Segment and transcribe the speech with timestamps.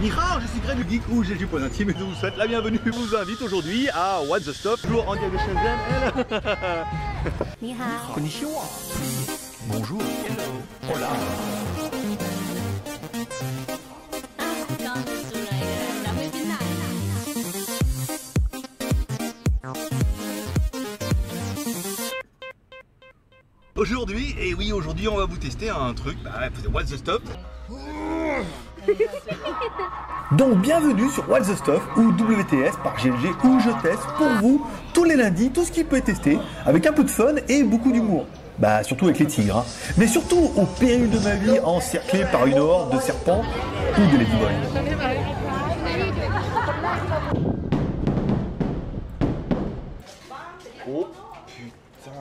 [0.00, 2.46] Nihao, je suis Greg Geek ou j'ai du point intime et je vous souhaite la
[2.46, 2.78] bienvenue.
[2.84, 5.78] Je vous invite aujourd'hui à What the Stop, toujours en direct de Shenzhen.
[7.62, 8.14] Nihao.
[8.14, 8.62] Konnichiwa.
[9.68, 10.02] Bonjour.
[10.94, 11.08] Hola.
[23.76, 27.22] Aujourd'hui, et oui aujourd'hui on va vous tester un truc, bah, What's the Stop
[30.32, 34.66] donc bienvenue sur What's the Stuff ou WTS par GLG où je teste pour vous
[34.92, 37.62] tous les lundis tout ce qui peut être testé avec un peu de fun et
[37.62, 38.26] beaucoup d'humour.
[38.58, 39.58] Bah surtout avec les tigres.
[39.58, 39.64] hein.
[39.98, 43.42] Mais surtout au péril de ma vie encerclé par une horde de serpents
[43.98, 45.56] ou de ladyboys.
[50.88, 51.08] Oh
[51.46, 52.12] putain.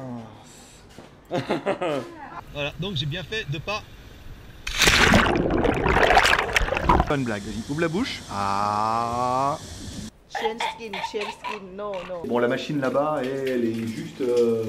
[2.53, 3.81] voilà, donc j'ai bien fait de pas.
[7.07, 8.21] Pas une blague, vas-y, ouvre la bouche.
[8.31, 9.57] Ah.
[10.29, 10.91] Skin, skin,
[11.75, 12.27] no, no.
[12.27, 14.21] Bon la machine là-bas elle est juste...
[14.21, 14.63] euh,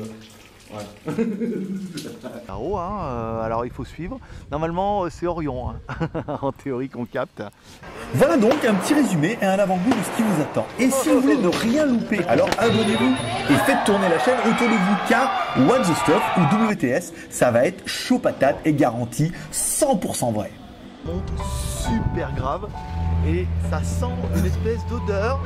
[2.49, 4.19] Là-haut, hein, euh, alors il faut suivre.
[4.51, 5.77] Normalement, euh, c'est Orion, hein,
[6.43, 7.43] en théorie qu'on capte.
[8.15, 10.67] Voilà donc un petit résumé et un avant-goût de ce qui vous attend.
[10.79, 13.15] Et si vous voulez ne rien louper, alors abonnez-vous
[13.51, 15.31] et faites tourner la chaîne autour de vous car
[15.69, 20.51] What the Stuff ou WTS, ça va être chaud patate et garanti 100% vrai.
[21.07, 22.69] Monte super grave
[23.27, 25.41] et ça sent une espèce d'odeur.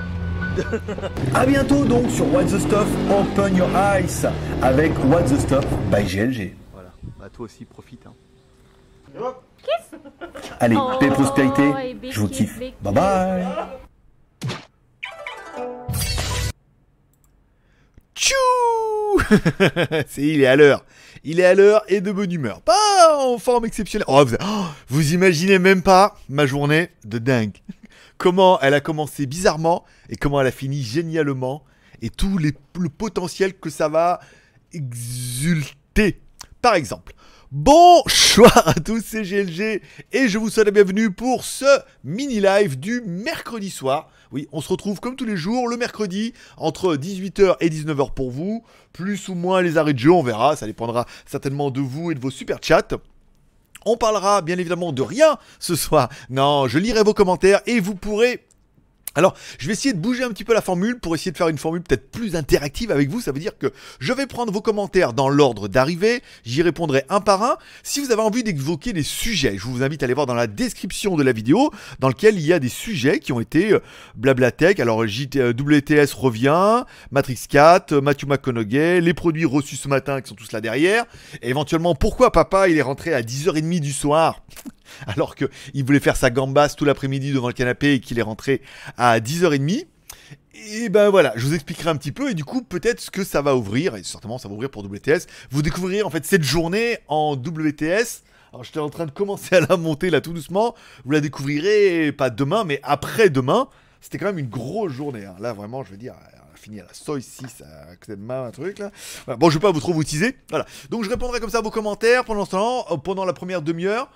[1.35, 4.27] A bientôt donc sur What the Stuff Open Your Eyes
[4.63, 6.55] avec What the Stuff by GLG.
[6.73, 8.07] Voilà, bah toi aussi profite.
[8.07, 8.15] Hein.
[10.61, 12.59] Allez, paix et Oh, prospérité, big je vous kiffe.
[12.59, 13.47] big Bye bye
[18.15, 18.35] Tchou
[20.09, 20.85] C'est il est à l'heure.
[21.23, 22.63] Il est à l'heure et de bonne humeur.
[22.63, 24.07] Pas en forme exceptionnelle.
[24.09, 27.57] Oh, vous, oh, vous imaginez même pas ma journée de dingue.
[28.19, 31.65] Comment elle a commencé bizarrement et comment elle a fini génialement
[32.03, 34.21] et tout le potentiel que ça va
[34.75, 36.21] exulter.
[36.61, 37.15] Par exemple,
[37.51, 39.81] bonsoir à tous, c'est GLG
[40.13, 44.11] et je vous souhaite la bienvenue pour ce mini live du mercredi soir.
[44.33, 48.31] Oui, on se retrouve comme tous les jours le mercredi entre 18h et 19h pour
[48.31, 48.63] vous.
[48.93, 50.55] Plus ou moins les arrêts de jeu, on verra.
[50.55, 52.97] Ça dépendra certainement de vous et de vos super chats.
[53.87, 56.11] On parlera bien évidemment de rien ce soir.
[56.29, 58.45] Non, je lirai vos commentaires et vous pourrez
[59.17, 61.49] alors, je vais essayer de bouger un petit peu la formule pour essayer de faire
[61.49, 63.21] une formule peut-être plus interactive avec vous.
[63.21, 66.23] Ça veut dire que je vais prendre vos commentaires dans l'ordre d'arrivée.
[66.45, 67.57] J'y répondrai un par un.
[67.83, 70.47] Si vous avez envie d'évoquer des sujets, je vous invite à aller voir dans la
[70.47, 73.81] description de la vidéo dans lequel il y a des sujets qui ont été euh,
[74.15, 74.79] Blablatech.
[74.79, 80.21] Alors, JT, euh, WTS revient, Matrix 4, euh, Matthew McConaughey, les produits reçus ce matin
[80.21, 81.05] qui sont tous là derrière.
[81.43, 84.45] Et éventuellement, pourquoi papa il est rentré à 10h30 du soir?
[85.07, 88.63] alors qu'il voulait faire sa gambasse tout l'après-midi devant le canapé et qu'il est rentré
[88.97, 89.87] à 10h30.
[90.73, 93.25] Et ben voilà, je vous expliquerai un petit peu et du coup peut-être ce que
[93.25, 95.27] ça va ouvrir, et certainement ça va ouvrir pour WTS.
[95.51, 98.23] Vous découvrirez en fait cette journée en WTS.
[98.53, 100.75] Alors j'étais en train de commencer à la monter là tout doucement.
[101.05, 103.69] Vous la découvrirez pas demain mais après-demain.
[104.01, 105.25] C'était quand même une grosse journée.
[105.25, 105.37] hein.
[105.41, 106.15] Là vraiment je veux dire,
[106.57, 108.91] fini à la Soy 6 à côté de ma un truc là.
[109.39, 110.37] Bon je vais pas vous trop vous teaser.
[110.51, 110.67] Voilà.
[110.91, 113.63] Donc je répondrai comme ça à vos commentaires pendant ce temps, euh, pendant la première
[113.63, 114.11] demi-heure.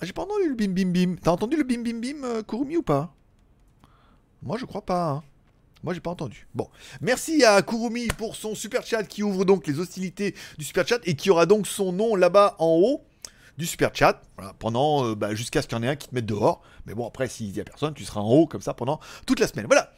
[0.00, 1.16] Ah, j'ai pas entendu le bim bim bim.
[1.22, 3.14] T'as entendu le bim bim bim, euh, Kurumi ou pas?
[4.42, 5.10] Moi, je crois pas.
[5.10, 5.22] hein.
[5.82, 6.46] Moi, j'ai pas entendu.
[6.54, 6.68] Bon,
[7.00, 10.98] merci à Kurumi pour son super chat qui ouvre donc les hostilités du super chat
[11.04, 13.04] et qui aura donc son nom là-bas en haut
[13.56, 16.08] du super chat voilà, pendant euh, bah, jusqu'à ce qu'il y en ait un qui
[16.08, 16.62] te mette dehors.
[16.86, 19.40] Mais bon, après, s'il y a personne, tu seras en haut comme ça pendant toute
[19.40, 19.66] la semaine.
[19.66, 19.92] Voilà.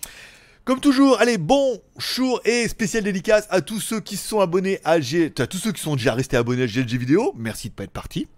[0.64, 5.32] Comme toujours, allez, bonjour et spécial dédicace à tous ceux qui sont abonnés à G...
[5.38, 7.32] à tous ceux qui sont déjà restés abonnés à GLG vidéo.
[7.36, 8.28] Merci de pas être partis.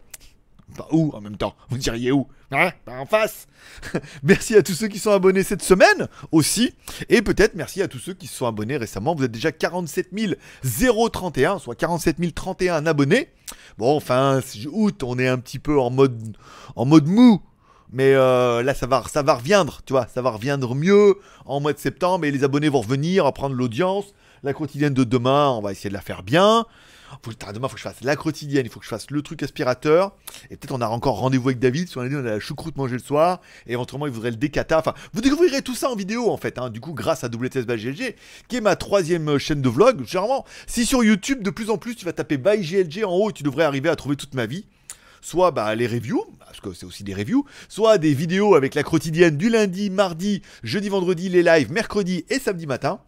[0.77, 2.27] Bah, où en même temps Vous diriez où?
[2.53, 2.71] Hein?
[2.87, 3.47] En face
[4.23, 6.75] Merci à tous ceux qui sont abonnés cette semaine aussi.
[7.09, 9.15] Et peut-être merci à tous ceux qui se sont abonnés récemment.
[9.15, 10.11] Vous êtes déjà 47
[10.63, 13.29] 031, soit 47 031 abonnés.
[13.79, 14.41] Bon, enfin,
[14.71, 16.37] août, on est un petit peu en mode,
[16.77, 17.43] en mode mou.
[17.93, 21.59] Mais euh, là, ça va, ça va reviendre, tu vois, ça va reviendre mieux en
[21.61, 24.05] mois de septembre et les abonnés vont revenir à prendre l'audience.
[24.43, 26.67] La quotidienne de demain, on va essayer de la faire bien.
[27.23, 29.11] Faut, putain, demain, il faut que je fasse la quotidienne, il faut que je fasse
[29.11, 30.17] le truc aspirateur.
[30.51, 32.95] Et peut-être on a encore rendez-vous avec David, a dit on a la choucroute manger
[32.95, 33.41] le soir.
[33.67, 34.79] Et éventuellement, il voudrait le décata.
[34.79, 37.67] Enfin, vous découvrirez tout ça en vidéo, en fait, hein, du coup, grâce à WTS
[37.67, 38.17] by GLG,
[38.49, 40.05] qui est ma troisième chaîne de vlog.
[40.05, 43.33] Généralement, si sur YouTube, de plus en plus, tu vas taper by GLG en haut,
[43.33, 44.65] tu devrais arriver à trouver toute ma vie
[45.23, 48.83] soit bah, les reviews, parce que c'est aussi des reviews, soit des vidéos avec la
[48.83, 53.01] quotidienne du lundi, mardi, jeudi, vendredi, les lives, mercredi et samedi matin.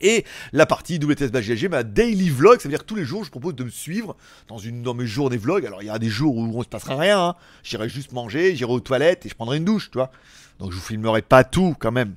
[0.00, 1.30] Et la partie WTS
[1.70, 4.16] ma daily vlog, ça veut dire que tous les jours, je propose de me suivre
[4.48, 5.66] dans, une, dans mes journées vlog.
[5.66, 7.20] Alors, il y a des jours où on se passera rien.
[7.20, 7.34] hein.
[7.62, 10.10] J'irai juste manger, j'irai aux toilettes et je prendrai une douche, tu vois.
[10.58, 12.14] Donc, je vous filmerai pas tout quand même.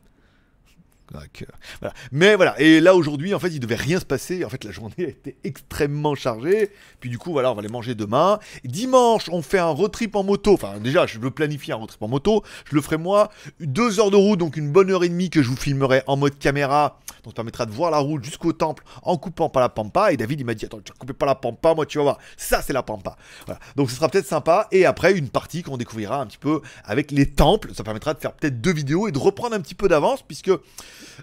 [1.84, 1.90] Euh.
[2.12, 4.44] Mais voilà, et là aujourd'hui, en fait, il devait rien se passer.
[4.44, 6.72] En fait, la journée a été extrêmement chargée.
[7.00, 8.40] Puis du coup, voilà, on va les manger demain.
[8.64, 10.54] Dimanche, on fait un road trip en moto.
[10.54, 12.44] Enfin, déjà, je veux planifier un road trip en moto.
[12.70, 13.30] Je le ferai moi.
[13.60, 16.18] Deux heures de route, donc une bonne heure et demie que je vous filmerai en
[16.18, 17.00] mode caméra.
[17.24, 20.12] Donc, permettra de voir la route jusqu'au temple en coupant pas la pampa.
[20.12, 22.04] Et David, il m'a dit Attends, tu vas couper pas la pampa, moi, tu vas
[22.04, 22.18] voir.
[22.38, 23.16] Ça, c'est la pampa.
[23.46, 23.60] Voilà.
[23.76, 24.68] Donc, ce sera peut-être sympa.
[24.72, 27.74] Et après, une partie qu'on découvrira un petit peu avec les temples.
[27.74, 30.52] Ça permettra de faire peut-être deux vidéos et de reprendre un petit peu d'avance, puisque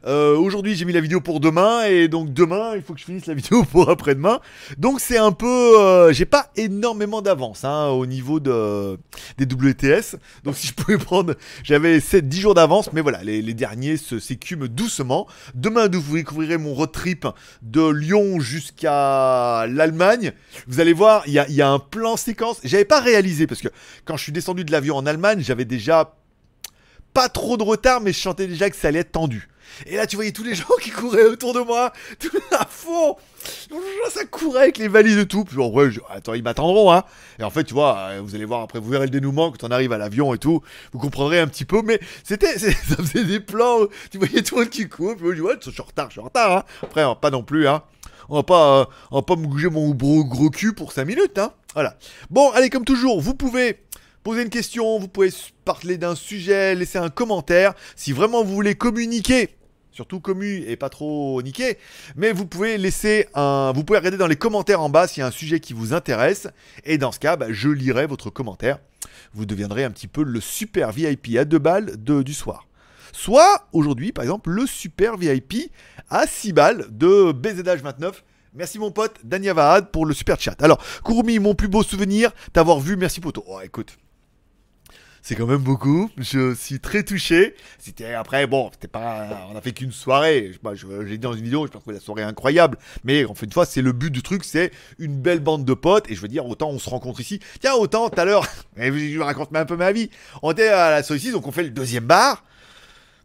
[0.07, 1.85] euh, aujourd'hui, j'ai mis la vidéo pour demain.
[1.85, 4.41] Et donc, demain, il faut que je finisse la vidéo pour après-demain.
[4.79, 5.79] Donc, c'est un peu.
[5.79, 8.99] euh, j'ai pas énormément d'avance hein, au niveau de,
[9.39, 10.17] des WTS.
[10.45, 11.35] Donc, si je pouvais prendre.
[11.63, 12.93] J'avais 7-10 jours d'avance.
[12.93, 15.27] Mais voilà, les, les derniers s'écument doucement.
[15.55, 17.27] Demain, vous découvrirez mon road trip
[17.63, 20.33] de Lyon jusqu'à l'Allemagne.
[20.67, 22.61] Vous allez voir, il y a, il y a un plan séquence.
[22.65, 23.69] J'avais pas réalisé parce que
[24.05, 26.15] quand je suis descendu de l'avion en Allemagne, j'avais déjà
[27.13, 29.50] pas trop de retard, mais je sentais déjà que ça allait être tendu.
[29.87, 33.17] Et là, tu voyais tous les gens qui couraient autour de moi, tout à fond.
[34.11, 35.45] Ça courait avec les valises et tout.
[35.45, 37.05] Puis en vrai, attends, ils m'attendront, hein.
[37.39, 39.65] Et en fait, tu vois, euh, vous allez voir après, vous verrez le dénouement quand
[39.65, 40.63] on arrive à l'avion et tout.
[40.93, 43.87] Vous comprendrez un petit peu, mais c'était, ça faisait des plans.
[44.11, 45.17] Tu voyais tout le monde qui court.
[45.17, 46.65] Puis je dis, ouais, je suis en retard, je suis en retard, hein.
[46.83, 47.83] Après, hein, pas non plus, hein.
[48.29, 51.05] On va pas, euh, on va pas me bouger mon gros, gros cul pour 5
[51.05, 51.53] minutes, hein.
[51.75, 51.97] Voilà.
[52.31, 53.81] Bon, allez, comme toujours, vous pouvez
[54.23, 55.31] poser une question, vous pouvez
[55.65, 57.75] parler d'un sujet, laisser un commentaire.
[57.97, 59.51] Si vraiment vous voulez communiquer,
[60.01, 61.77] surtout commu et pas trop niqué,
[62.17, 65.25] mais vous pouvez laisser un, vous pouvez regarder dans les commentaires en bas s'il y
[65.25, 66.49] a un sujet qui vous intéresse.
[66.85, 68.79] Et dans ce cas, bah, je lirai votre commentaire.
[69.35, 72.67] Vous deviendrez un petit peu le super VIP à deux balles de- du soir.
[73.13, 75.71] Soit aujourd'hui, par exemple, le super VIP
[76.09, 78.23] à 6 balles de BZH29.
[78.55, 80.57] Merci mon pote Dania Vahad pour le super chat.
[80.63, 83.45] Alors, Kurumi, mon plus beau souvenir, t'avoir vu, merci poto.
[83.47, 83.99] Oh, écoute.
[85.23, 86.11] C'est quand même beaucoup.
[86.17, 87.55] Je suis très touché.
[87.79, 90.51] C'était après, bon, c'était pas, on a fait qu'une soirée.
[90.55, 92.79] Je pas, je- J'ai dit dans une vidéo, je trouve la soirée incroyable.
[93.05, 95.75] Mais en fait, une fois, c'est le but du truc, c'est une belle bande de
[95.75, 96.11] potes.
[96.11, 97.39] Et je veux dire, autant on se rencontre ici.
[97.61, 98.47] Tiens, autant tout à l'heure,
[98.77, 100.11] je vous raconte un peu ma vie.
[100.43, 102.43] On était à la saucisse, donc on fait le deuxième bar.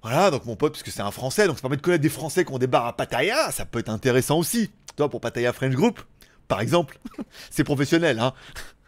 [0.04, 2.10] Voilà, donc mon pote, parce que c'est un Français, donc ça permet de connaître des
[2.10, 4.70] Français qui ont des bars à Pattaya, ça peut être intéressant aussi.
[4.98, 6.00] Toi, pour Pattaya French Group,
[6.48, 7.00] par exemple,
[7.50, 8.34] c'est professionnel, hein.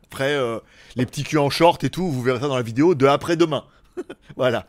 [0.04, 0.60] Après, euh,
[0.98, 3.64] les petits culs en short et tout, vous verrez ça dans la vidéo de après-demain.
[4.36, 4.68] voilà.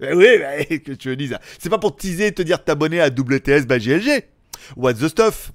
[0.00, 1.40] Eh oui, bah, que tu veux dire ça.
[1.58, 4.24] C'est pas pour te teaser et te dire t'abonner à WTS by GLG.
[4.76, 5.52] What's the stuff?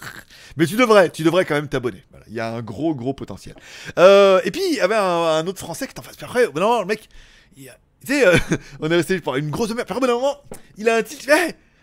[0.56, 2.04] Mais tu devrais, tu devrais quand même t'abonner.
[2.10, 3.54] Voilà, Il y a un gros, gros potentiel.
[3.98, 6.16] Euh, et puis, il y avait un, un autre Français qui est en face.
[6.22, 7.08] Après, moment, le mec,
[7.56, 8.36] il a- tu sais, euh,
[8.80, 9.72] on est resté pendant une grosse.
[9.72, 10.36] Puis après, d'un moment,
[10.76, 11.24] il a un titre,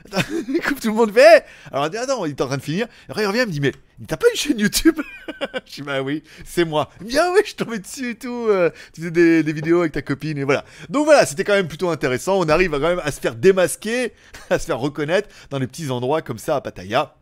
[0.67, 2.57] coupe tout le monde, il fait, Hey Alors, on dit, attends, il est en train
[2.57, 2.87] de finir.
[3.07, 3.71] Après, il revient, il me dit, mais
[4.07, 4.99] t'as pas une chaîne YouTube?
[5.65, 6.89] Je dis, bah oui, c'est moi.
[7.01, 8.47] Il dit, ah oui, je tombé dessus et tout.
[8.49, 9.11] euh, tu faisais
[9.43, 10.65] des, vidéos avec ta copine et voilà.
[10.89, 12.39] Donc voilà, c'était quand même plutôt intéressant.
[12.39, 14.13] On arrive quand même à se faire démasquer,
[14.49, 17.15] à se faire reconnaître dans des petits endroits comme ça à Pattaya.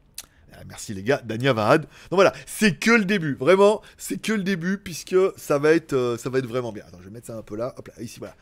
[0.54, 1.82] Ah, Merci les gars, Dania Vahad.
[1.82, 5.94] Donc voilà, c'est que le début, vraiment, c'est que le début puisque ça va être,
[5.94, 6.84] euh, ça va être vraiment bien.
[6.88, 8.36] Attends, je vais mettre ça un peu là, hop là, ici voilà.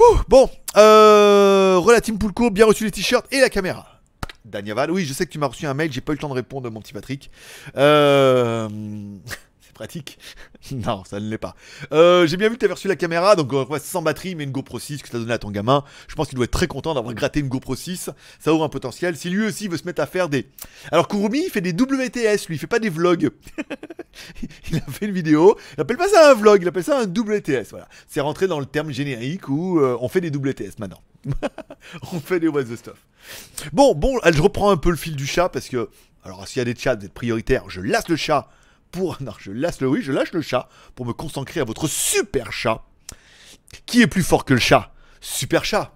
[0.00, 0.48] Ouh, bon,
[0.78, 4.00] euh, Relatim Poulco, bien reçu les t-shirts et la caméra.
[4.46, 6.20] Dania Vahad, oui, je sais que tu m'as reçu un mail, j'ai pas eu le
[6.20, 7.30] temps de répondre, mon petit Patrick.
[7.76, 8.66] Euh,
[9.80, 10.18] pratique.
[10.72, 11.54] non, ça ne l'est pas.
[11.92, 14.44] Euh, j'ai bien vu que tu avais reçu la caméra, donc euh, sans batterie, mais
[14.44, 15.84] une GoPro 6 que tu as donné à ton gamin.
[16.06, 18.10] Je pense qu'il doit être très content d'avoir gratté une GoPro 6.
[18.38, 19.16] Ça ouvre un potentiel.
[19.16, 20.46] Si lui aussi veut se mettre à faire des.
[20.92, 23.30] Alors Kurumi, il fait des WTS, lui, il fait pas des vlogs.
[24.70, 25.56] il a fait une vidéo.
[25.78, 27.70] Il appelle pas ça un vlog, il appelle ça un WTS.
[27.70, 27.88] Voilà.
[28.06, 31.00] C'est rentré dans le terme générique où euh, on fait des WTS maintenant.
[32.12, 33.06] on fait des What's the Stuff.
[33.72, 35.88] Bon, bon, je reprends un peu le fil du chat parce que.
[36.22, 38.50] Alors, s'il y a des chats, vous êtes prioritaires, je lasse le chat
[38.90, 39.16] pour.
[39.20, 39.88] Non, je lasse le.
[39.88, 42.84] Oui, je lâche le chat pour me consacrer à votre super chat.
[43.86, 44.92] Qui est plus fort que le chat?
[45.20, 45.94] Super chat.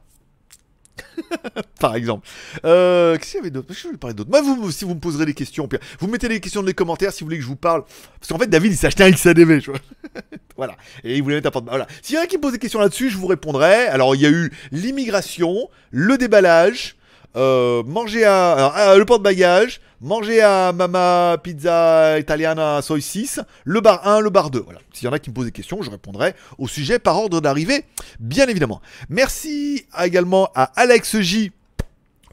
[1.81, 2.27] Par exemple.
[2.65, 3.73] Euh, Qu'est-ce qu'il y avait d'autre?
[3.73, 4.31] Je vais parler d'autre.
[4.31, 7.13] Moi, vous, si vous me poserez des questions, vous mettez des questions dans les commentaires
[7.13, 7.85] si vous voulez que je vous parle.
[8.21, 9.79] Parce qu'en fait, David, il s'est un XADV, vois.
[10.57, 10.77] voilà.
[11.03, 11.87] Et il voulait mettre un porte Voilà.
[12.03, 13.87] S'il y en a qui me posent des questions là-dessus, je vous répondrai.
[13.87, 16.97] Alors, il y a eu l'immigration, le déballage,
[17.37, 18.53] euh, manger à.
[18.53, 24.31] alors, euh, le porte-bagages, manger à Mama Pizza Italiana Soy 6, le bar 1, le
[24.31, 24.61] bar 2.
[24.61, 24.81] Voilà.
[24.93, 27.41] S'il y en a qui me posent des questions, je répondrai au sujet par ordre
[27.41, 27.85] d'arrivée,
[28.21, 28.81] bien évidemment.
[29.09, 31.53] Merci à- également à Alex J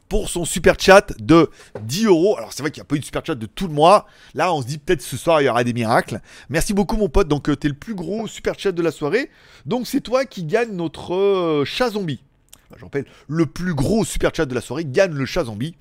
[0.08, 1.48] pour son super chat de
[1.80, 2.36] 10 euros.
[2.36, 4.04] Alors c'est vrai qu'il n'y a pas eu de super chat de tout le mois.
[4.34, 6.20] Là, on se dit peut-être ce soir il y aura des miracles.
[6.50, 7.28] Merci beaucoup mon pote.
[7.28, 9.30] Donc tu t'es le plus gros super chat de la soirée.
[9.64, 12.20] Donc c'est toi qui gagne notre euh, chat zombie.
[12.72, 15.74] Enfin, je rappelle, le plus gros super chat de la soirée gagne le chat zombie.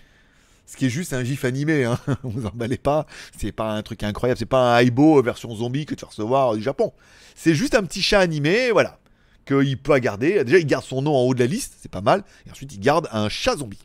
[0.65, 1.97] Ce qui est juste un gif animé, hein.
[2.23, 3.05] vous emballez pas.
[3.37, 6.55] C'est pas un truc incroyable, c'est pas un Aibo version zombie que tu vas recevoir
[6.55, 6.93] du Japon.
[7.35, 8.99] C'est juste un petit chat animé, voilà,
[9.45, 10.43] qu'il peut garder.
[10.43, 12.23] Déjà, il garde son nom en haut de la liste, c'est pas mal.
[12.45, 13.79] Et ensuite, il garde un chat zombie.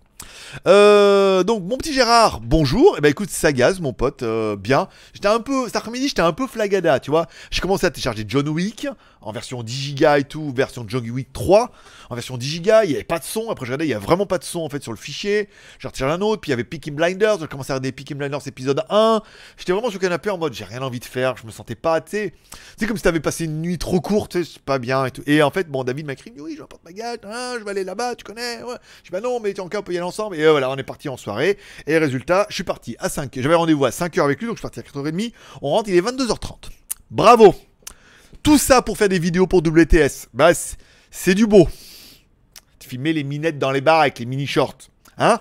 [0.66, 2.96] Euh, donc mon petit Gérard, bonjour.
[2.98, 4.88] Et ben écoute, ça gaz mon pote, euh, bien.
[5.12, 7.26] J'étais un peu, cet après-midi, j'étais un peu flagada, tu vois.
[7.50, 8.86] J'ai commencé à télécharger John Wick
[9.26, 11.72] en version 10 Go et tout, version John Wick 3
[12.10, 12.70] en version 10 Go.
[12.84, 13.50] Il y avait pas de son.
[13.50, 15.48] Après, je regardais, il y a vraiment pas de son en fait sur le fichier.
[15.80, 16.40] J'ai retiré un autre.
[16.40, 17.40] Puis il y avait Peaky Blinders.
[17.40, 19.20] J'ai commencé à regarder Peaky Blinders épisode 1.
[19.56, 21.36] J'étais vraiment sur le canapé en mode, j'ai rien envie de faire.
[21.36, 22.34] Je me sentais pas, tu sais.
[22.76, 25.22] C'est comme si t'avais passé une nuit trop courte, c'est pas bien et tout.
[25.26, 27.70] Et en fait, bon, David m'a écrit, oui, je porte ma gâte, hein, je vais
[27.72, 28.60] aller là-bas, tu connais.
[28.60, 30.36] Je dis, bah non, mais tiens, encore, on peut y aller ensemble.
[30.36, 31.58] Et euh, voilà, on est parti en soirée.
[31.88, 34.60] Et résultat, je suis parti à 5 J'avais rendez-vous à 5h avec lui, donc je
[34.60, 35.32] suis parti à 4h30.
[35.62, 36.70] On rentre, il est 22h30.
[37.10, 37.65] Bravo!
[38.46, 40.28] Tout ça pour faire des vidéos pour WTS.
[40.32, 40.52] Bah,
[41.10, 41.66] c'est- du beau.
[42.78, 44.78] Filmer les minettes dans les bars avec les mini shorts.
[45.18, 45.40] Hein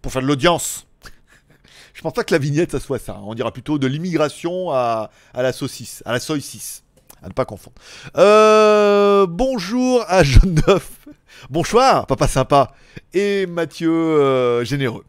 [0.00, 0.86] Pour faire de l'audience.
[1.92, 3.12] Je pense pas que la vignette, ça soit ça.
[3.12, 3.20] hein.
[3.24, 6.82] On dira plutôt de l'immigration à, la saucisse, à la soy 6.
[7.22, 7.76] À ne pas confondre.
[8.16, 10.92] Euh, bonjour à Jaune d'œuf.
[11.50, 12.72] Bonsoir, papa sympa.
[13.12, 15.04] Et Mathieu euh, généreux.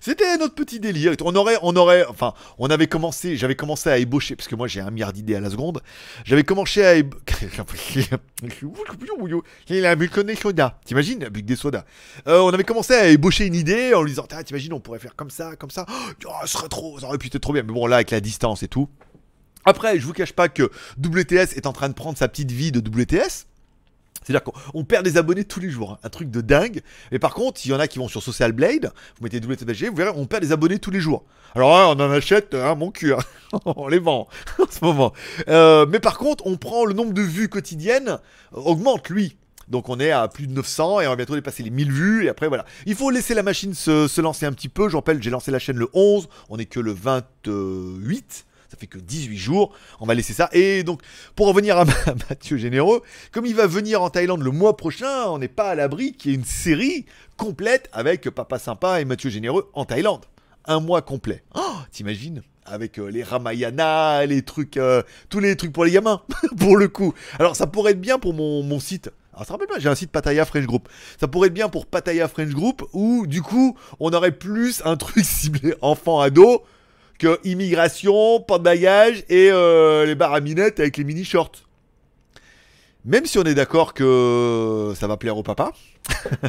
[0.00, 1.14] C'était notre petit délire.
[1.22, 4.68] On aurait, on aurait, enfin, on avait commencé, j'avais commencé à ébaucher, parce que moi
[4.68, 5.82] j'ai un milliard d'idées à la seconde.
[6.24, 7.48] J'avais commencé à ébaucher.
[9.68, 10.78] Il a bulk des sodas.
[10.84, 11.84] T'imagines, des sodas.
[12.26, 15.16] On avait commencé à ébaucher une idée en lui disant, Ah, t'imagines, on pourrait faire
[15.16, 15.86] comme ça, comme ça.
[16.26, 17.62] Oh, ce serait trop, ça aurait pu être trop bien.
[17.62, 18.88] Mais bon, là, avec la distance et tout.
[19.64, 22.72] Après, je vous cache pas que WTS est en train de prendre sa petite vie
[22.72, 23.46] de WTS.
[24.22, 25.98] C'est-à-dire qu'on on perd des abonnés tous les jours, hein.
[26.02, 26.82] un truc de dingue.
[27.10, 29.88] Mais par contre, il y en a qui vont sur Social Blade, vous mettez WTBG,
[29.88, 31.24] vous verrez, on perd des abonnés tous les jours.
[31.54, 33.18] Alors hein, on en achète, hein, mon cul, hein.
[33.66, 35.12] on les vend en ce moment.
[35.48, 38.18] Euh, mais par contre, on prend le nombre de vues quotidiennes,
[38.56, 39.36] euh, augmente lui.
[39.68, 42.24] Donc on est à plus de 900 et on va bientôt dépasser les 1000 vues
[42.24, 42.64] et après voilà.
[42.84, 44.88] Il faut laisser la machine se, se lancer un petit peu.
[44.88, 48.46] Je rappelle, j'ai lancé la chaîne le 11, on est que le 28.
[48.72, 50.48] Ça fait que 18 jours, on va laisser ça.
[50.52, 51.02] Et donc,
[51.36, 51.92] pour revenir à Ma-
[52.30, 55.74] Mathieu Généreux, comme il va venir en Thaïlande le mois prochain, on n'est pas à
[55.74, 57.04] l'abri qu'il y ait une série
[57.36, 60.24] complète avec Papa Sympa et Mathieu Généreux en Thaïlande.
[60.64, 61.44] Un mois complet.
[61.54, 62.40] Oh, t'imagines?
[62.64, 66.22] Avec euh, les Ramayana, les trucs, euh, tous les trucs pour les gamins,
[66.58, 67.12] pour le coup.
[67.38, 69.10] Alors ça pourrait être bien pour mon, site.
[69.34, 70.88] Alors ça rappelle pas, j'ai un site Pattaya French Group.
[71.20, 74.96] Ça pourrait être bien pour Pattaya French Group où du coup on aurait plus un
[74.96, 76.62] truc ciblé enfant-ado
[77.18, 81.52] que immigration, pas de bagages et euh, les bars à minettes avec les mini shorts.
[83.04, 85.72] Même si on est d'accord que ça va plaire au papa,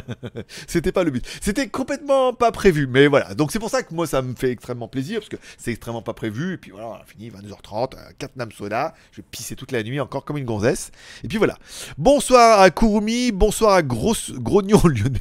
[0.68, 1.26] c'était pas le but.
[1.40, 3.34] C'était complètement pas prévu, mais voilà.
[3.34, 6.02] Donc c'est pour ça que moi ça me fait extrêmement plaisir parce que c'est extrêmement
[6.02, 6.54] pas prévu.
[6.54, 8.94] Et puis voilà, on a fini 22h30, 4 nam soda.
[9.10, 10.92] Je vais pisser toute la nuit encore comme une gonzesse.
[11.24, 11.58] Et puis voilà.
[11.98, 15.20] Bonsoir à Kurumi, bonsoir à Gros Grognon Lyonnais.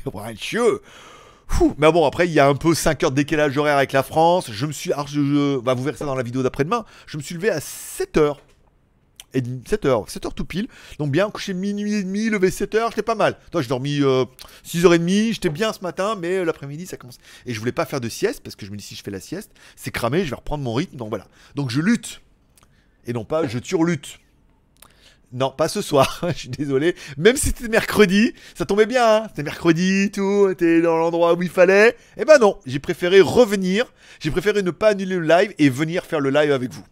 [1.78, 4.04] Mais bon, après, il y a un peu 5 heures de décalage horaire avec la
[4.04, 4.52] France.
[4.52, 4.92] Je me suis.
[4.94, 6.86] Alors, je, je- bah, vous verrez ça dans la vidéo d'après-demain.
[7.08, 8.42] Je me suis levé à 7 heures.
[9.36, 10.68] Et 7 heures, 7 heures tout pile.
[11.00, 13.36] Donc bien, couché minuit et demi, levé 7 heures, j'étais pas mal.
[13.52, 14.00] Toi, j'ai dormi
[14.64, 17.18] 6h30, j'étais bien ce matin, mais euh, l'après-midi, ça commence.
[17.48, 19.10] Et je voulais pas faire de sieste, parce que je me dis, si je fais
[19.10, 21.26] la sieste, c'est cramé, je vais reprendre mon rythme, donc voilà.
[21.56, 22.22] Donc je lutte.
[23.08, 24.20] Et non pas, je turlute.
[25.34, 26.96] Non, pas ce soir, je suis désolé.
[27.18, 29.26] Même si c'était mercredi, ça tombait bien, hein.
[29.30, 31.98] c'était mercredi, tout, t'es dans l'endroit où il fallait.
[32.18, 36.06] Eh ben non, j'ai préféré revenir, j'ai préféré ne pas annuler le live et venir
[36.06, 36.86] faire le live avec vous.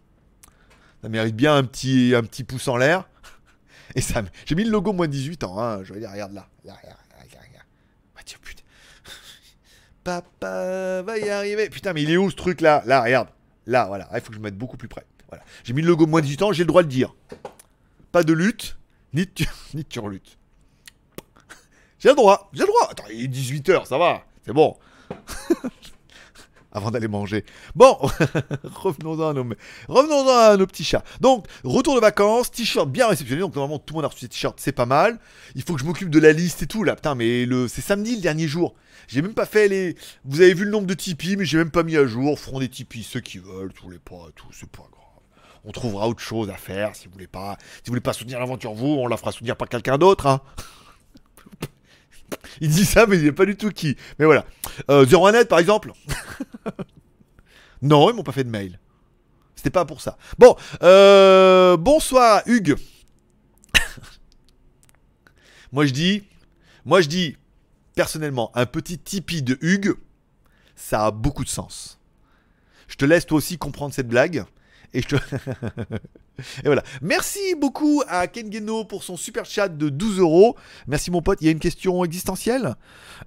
[1.02, 3.08] Ça mérite bien un petit, un petit pouce en l'air.
[3.94, 5.84] Et ça, j'ai mis le logo moins de 18 ans, hein.
[5.84, 7.66] Je regarde là, là, regarde, regarde.
[8.16, 8.62] Mathieu, putain.
[10.04, 11.68] Papa va y arriver.
[11.70, 12.82] Putain, mais il est où ce truc là?
[12.86, 13.28] Là, regarde.
[13.66, 14.08] Là, voilà.
[14.10, 15.04] Ah, Il faut que je me mette beaucoup plus près.
[15.28, 15.44] Voilà.
[15.62, 17.14] J'ai mis le logo moins de 18 ans, j'ai le droit de dire.
[18.12, 18.76] Pas de lutte,
[19.14, 19.32] ni de,
[19.74, 20.38] ni de turlute.
[21.98, 22.88] J'ai le droit, j'ai le droit.
[22.90, 24.76] Attends, il est 18h, ça va, c'est bon.
[26.74, 27.44] Avant d'aller manger.
[27.74, 27.98] Bon,
[28.64, 29.46] revenons-en à nos,
[29.88, 31.04] revenons à nos petits chats.
[31.20, 33.42] Donc, retour de vacances, t-shirt bien réceptionné.
[33.42, 35.18] Donc, normalement, tout le monde a reçu ses t-shirts, c'est pas mal.
[35.54, 36.96] Il faut que je m'occupe de la liste et tout, là.
[36.96, 37.68] Putain, mais le...
[37.68, 38.74] c'est samedi le dernier jour.
[39.06, 39.96] J'ai même pas fait les.
[40.24, 42.38] Vous avez vu le nombre de Tipeee, mais j'ai même pas mis à jour.
[42.38, 45.01] Feront des Tipeee, ceux qui veulent, tous les pas, tout, c'est pas grave.
[45.64, 47.56] On trouvera autre chose à faire si vous voulez pas.
[47.86, 50.40] Voulez pas soutenir l'aventure, vous, on la fera soutenir par quelqu'un d'autre, hein.
[52.60, 53.96] Il dit ça, mais il n'est pas du tout qui.
[54.18, 54.44] Mais voilà.
[54.90, 55.92] Euh, 01net, par exemple.
[57.82, 58.78] non, ils m'ont pas fait de mail.
[59.54, 60.16] C'était pas pour ça.
[60.38, 62.76] Bon, euh, bonsoir, Hugues.
[65.72, 66.24] moi, je dis,
[66.84, 67.36] moi, je dis,
[67.94, 69.94] personnellement, un petit Tipeee de Hugues,
[70.74, 72.00] ça a beaucoup de sens.
[72.88, 74.44] Je te laisse toi aussi comprendre cette blague.
[74.94, 75.16] Et je
[76.62, 76.82] et voilà.
[77.00, 80.56] Merci beaucoup à Ken Geno pour son super chat de 12 euros.
[80.86, 81.38] Merci mon pote.
[81.40, 82.76] Il y a une question existentielle.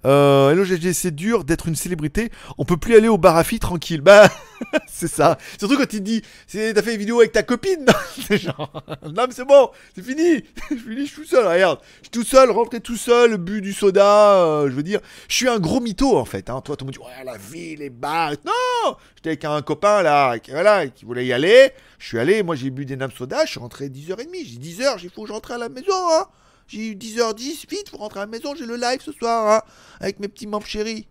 [0.06, 2.32] Euh, hello GG, c'est dur d'être une célébrité.
[2.58, 4.02] On peut plus aller au bar à filles tranquille.
[4.02, 4.30] Bah,
[4.88, 5.38] c'est ça.
[5.58, 6.22] Surtout quand il dit,
[6.52, 7.86] t'as fait une vidéo avec ta copine.
[7.86, 10.44] Non, mais c'est bon, c'est fini.
[10.70, 11.48] je suis fini, je suis tout seul.
[11.48, 14.44] Regarde, je suis tout seul, rentré tout seul, bu du soda.
[14.44, 16.50] euh, je veux dire, je suis un gros mytho en fait.
[16.50, 16.62] Hein.
[16.62, 18.32] Toi, tout le monde dit, ouais, la vie, les bars.
[18.46, 21.72] Non, j'étais avec un copain là, qui, voulait y aller.
[22.00, 24.28] Je suis allé, moi j'ai bu des nappes soda, je suis rentré à 10h30.
[24.34, 25.94] J'ai dit 10h, il faut que à la maison.
[25.94, 26.26] Hein.
[26.68, 29.72] J'ai eu 10h10, vite, faut rentrer à la maison, j'ai le live ce soir, hein,
[30.00, 31.08] avec mes petits membres chéris.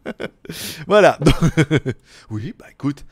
[0.86, 1.18] voilà.
[2.30, 3.04] Oui, bah écoute,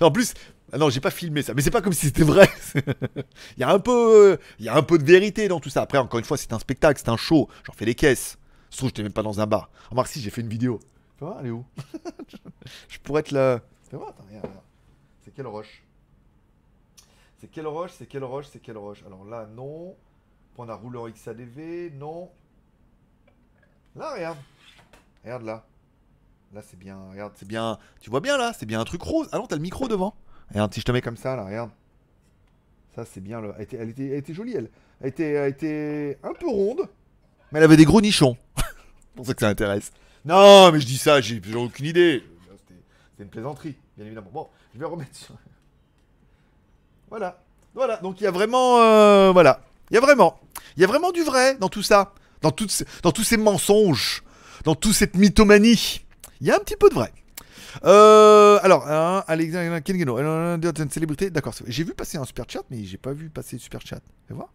[0.00, 0.34] en plus,
[0.72, 2.48] ah non, j'ai pas filmé ça, mais c'est pas comme si c'était vrai.
[2.74, 5.82] il y a un peu, il y a un peu de vérité dans tout ça.
[5.82, 7.48] Après, encore une fois, c'est un spectacle, c'est un show.
[7.64, 8.38] J'en fais les caisses.
[8.70, 9.70] Je trouve, j'étais même pas dans un bar.
[9.90, 10.80] Remarque, si j'ai fait une vidéo.
[11.16, 11.64] Tu vois, elle est où?
[12.88, 13.60] Je pourrais être là.
[15.24, 15.82] C'est quelle roche?
[17.38, 19.02] C'est quelle roche C'est quelle roche C'est quelle roche?
[19.06, 19.96] Alors là, non.
[20.60, 22.30] On a roulé en XADV, non.
[23.94, 24.38] Là, regarde.
[25.22, 25.66] Regarde là.
[26.54, 26.98] Là, c'est bien.
[27.10, 27.78] Regarde, c'est bien.
[28.00, 29.28] Tu vois bien là C'est bien un truc rose.
[29.32, 30.14] Ah non, t'as le micro devant.
[30.50, 31.70] Regarde, si je te mets comme ça, là, regarde.
[32.94, 33.40] Ça, c'est bien.
[33.40, 33.52] Le...
[33.56, 34.70] Elle, était, elle, était, jolie, elle.
[35.00, 36.88] Elle était, un peu ronde.
[37.52, 38.36] Mais elle avait des gros nichons.
[38.56, 38.64] c'est
[39.16, 39.92] pour ça que ça intéresse.
[40.24, 42.24] Non, mais je dis ça, j'ai aucune idée.
[43.10, 44.30] C'était une plaisanterie, bien évidemment.
[44.32, 45.34] Bon, je vais remettre sur.
[47.10, 47.42] Voilà.
[47.74, 47.96] Voilà.
[47.98, 48.80] Donc il y a vraiment.
[48.82, 49.62] euh, voilà.
[49.90, 50.38] Il y a vraiment.
[50.76, 52.12] Il y a vraiment du vrai dans tout ça.
[52.42, 52.52] Dans,
[53.02, 54.22] dans tous ces mensonges.
[54.64, 56.04] Dans toute cette mythomanie.
[56.40, 57.12] Il y a un petit peu de vrai.
[57.84, 61.54] Euh, alors, hein, Alexandre Kengeno, une célébrité, d'accord.
[61.66, 64.00] J'ai vu passer un super chat, mais j'ai pas vu passer super chat.
[64.26, 64.52] Fais voir.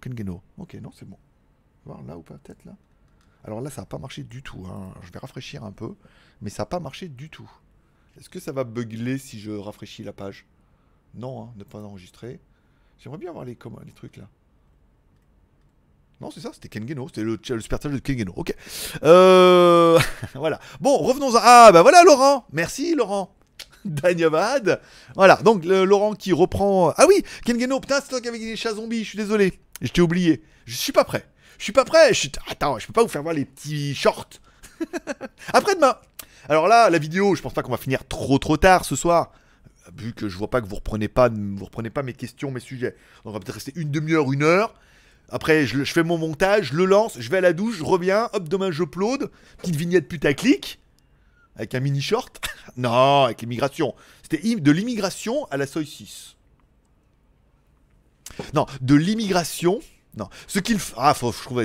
[0.00, 0.40] Kengeno.
[0.58, 1.18] Ok, non, c'est bon.
[1.84, 2.76] Voir là ou pas, peut-être là.
[3.44, 4.64] Alors là, ça n'a pas marché du tout.
[4.66, 4.94] hein.
[5.02, 5.94] Je vais rafraîchir un peu,
[6.40, 7.50] mais ça n'a pas marché du tout.
[8.18, 10.46] Est-ce que ça va bugler si je rafraîchis la page?
[11.14, 12.40] Non, hein, ne pas enregistrer.
[12.98, 13.56] J'aimerais bien voir les
[13.94, 14.28] trucs là.
[16.20, 18.32] Non, c'est ça, c'était Kengeno, c'était le, le super de Kengeno.
[18.36, 18.54] Ok.
[19.02, 19.98] Euh...
[20.34, 20.60] voilà.
[20.80, 21.40] Bon, revenons à.
[21.42, 22.46] Ah, bah voilà, Laurent.
[22.52, 23.34] Merci, Laurent.
[23.84, 24.80] Danyavad.
[25.14, 26.94] Voilà, donc Laurent qui reprend.
[26.96, 29.60] Ah oui, Kengeno, putain, c'est toi qui gagné les chats zombies, je suis désolé.
[29.80, 30.42] Je t'ai oublié.
[30.64, 31.26] Je suis pas prêt.
[31.58, 32.12] Je suis pas prêt.
[32.48, 34.30] Attends, je peux pas vous faire voir les petits shorts.
[35.52, 35.96] Après-demain.
[36.48, 39.32] Alors là, la vidéo, je pense pas qu'on va finir trop trop tard ce soir.
[39.96, 42.60] Vu que je vois pas que vous reprenez pas, vous reprenez pas mes questions, mes
[42.60, 42.96] sujets.
[43.24, 44.74] Donc on va peut-être rester une demi-heure, une heure.
[45.30, 48.28] Après, je, fais mon montage, je le lance, je vais à la douche, je reviens,
[48.32, 49.30] hop, demain j'upload.
[49.58, 50.80] Petite vignette putaclic.
[51.56, 52.40] Avec un mini short.
[52.76, 53.94] non, avec l'immigration.
[54.22, 56.36] C'était de l'immigration à la Soy 6.
[58.52, 59.80] Non, de l'immigration.
[60.16, 60.78] Non, ce qu'il.
[60.96, 61.56] Ah, faut, je faut-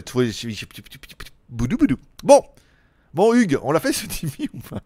[1.50, 1.98] Boudou boudou.
[2.24, 2.44] Bon.
[3.14, 4.82] Bon, Hugues, on l'a fait ce Timmy ou pas?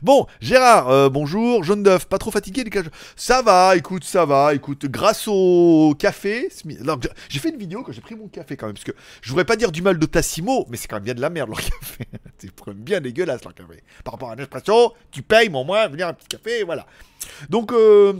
[0.00, 1.64] Bon, Gérard, euh, bonjour.
[1.64, 2.82] Jaune d'œuf, pas trop fatigué les gars
[3.16, 4.54] Ça va, écoute, ça va.
[4.54, 6.48] Écoute, grâce au café.
[7.28, 8.74] J'ai- fait une vidéo quand j'ai pris mon café quand même.
[8.74, 8.92] Parce que
[9.22, 11.30] je voudrais pas dire du mal de Tassimo, mais c'est quand même bien de la
[11.30, 12.06] merde leur café.
[12.38, 13.82] c'est bien dégueulasse leur café.
[14.04, 16.86] Par rapport à un espresso, tu payes, mais au moins, venir un petit café, voilà.
[17.50, 18.14] Donc, euh,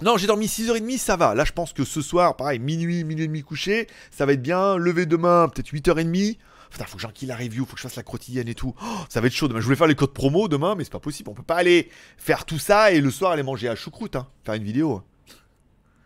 [0.00, 1.34] non, j'ai dormi 6h30, ça va.
[1.34, 4.42] Là, je pense que ce soir, pareil, minuit, minuit et demi couché, ça va être
[4.42, 4.76] bien.
[4.76, 6.38] Lever demain, peut-être 8h30.
[6.70, 8.74] Putain, faut que j'enquille la review, faut que je fasse la quotidienne et tout.
[8.80, 9.60] Oh, ça va être chaud demain.
[9.60, 11.28] Je voulais faire les codes promo demain, mais c'est pas possible.
[11.30, 14.28] On peut pas aller faire tout ça et le soir aller manger à choucroute, hein.
[14.44, 15.02] Faire une vidéo.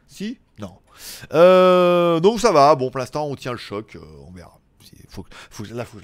[0.06, 0.38] Si?
[0.58, 0.78] Non.
[1.32, 2.74] Euh, donc ça va.
[2.76, 3.96] Bon, pour l'instant, on tient le choc.
[3.96, 4.58] euh, on verra.
[5.08, 5.98] Faut, faut, là, faut,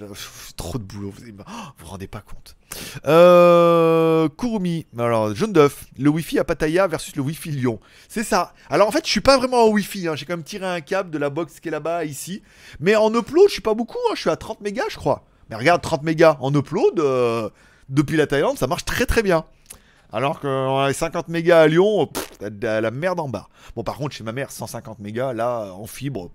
[0.57, 1.11] trop de boulot.
[1.11, 2.57] Vous oh, vous vous rendez pas compte.
[3.07, 4.87] Euh, Kurumi.
[4.99, 5.87] Alors, jaune d'œuf.
[5.99, 7.81] Le Wi-Fi à Pattaya versus le Wi-Fi Lyon.
[8.09, 8.55] C'est ça.
[8.69, 10.09] Alors, en fait, je suis pas vraiment en Wi-Fi.
[10.09, 10.17] hein.
[10.17, 12.43] J'ai quand même tiré un câble de la box qui est là-bas ici.
[12.79, 13.99] Mais en upload, je suis pas beaucoup.
[14.11, 14.15] hein.
[14.15, 15.25] Je suis à 30 mégas, je crois.
[15.49, 17.51] Mais regarde, 30 mégas en upload, euh,
[17.89, 19.45] depuis la Thaïlande, ça marche très très bien.
[20.13, 23.49] Alors que les 50 mégas à Lyon, la merde en bas.
[23.77, 26.31] Bon, par contre, chez ma mère, 150 mégas, là, en fibre,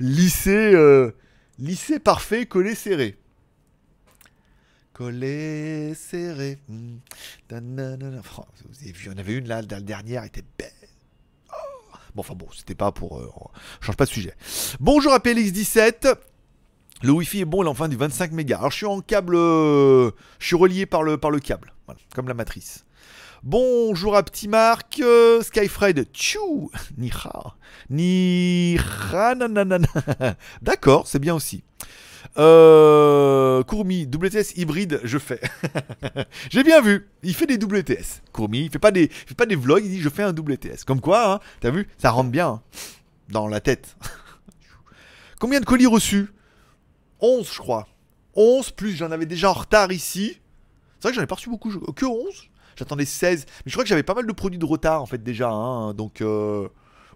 [0.00, 1.12] lissé, euh,
[1.58, 3.18] lissé parfait, collé serré.
[4.92, 6.58] Collé serré.
[6.70, 6.74] Oh,
[7.50, 10.70] vous avez vu, il avait une là, la dernière était belle.
[11.50, 11.96] Oh.
[12.14, 13.18] Bon, enfin bon, c'était pas pour.
[13.18, 13.30] euh,
[13.80, 14.34] change pas de sujet.
[14.80, 16.16] Bonjour à PLX17.
[17.02, 18.56] Le Wi-Fi est bon, il est enfin du 25 mégas.
[18.56, 21.74] Alors je suis en câble, euh, je suis relié par le, par le câble,
[22.14, 22.85] comme la matrice.
[23.48, 27.54] Bonjour à Petit Marc, euh, Skyfred, tchou, Niha,
[27.90, 29.86] Niha, nanana.
[30.62, 31.62] D'accord, c'est bien aussi.
[32.38, 35.40] Euh, Courmi, WTS hybride, je fais.
[36.50, 38.22] J'ai bien vu, il fait des WTS.
[38.32, 40.32] Courmi, il fait pas des, il fait pas des vlogs, il dit je fais un
[40.32, 40.82] WTS.
[40.84, 42.62] Comme quoi, hein, t'as vu, ça rentre bien hein,
[43.28, 43.96] dans la tête.
[45.38, 46.26] Combien de colis reçus?
[47.20, 47.86] 11, je crois.
[48.34, 50.40] 11, plus j'en avais déjà en retard ici.
[50.98, 51.70] C'est vrai que j'en ai pas reçu beaucoup.
[51.92, 53.46] Que 11 J'attendais 16.
[53.48, 55.48] Mais je crois que j'avais pas mal de produits de retard en fait déjà.
[55.48, 56.68] hein, donc, euh,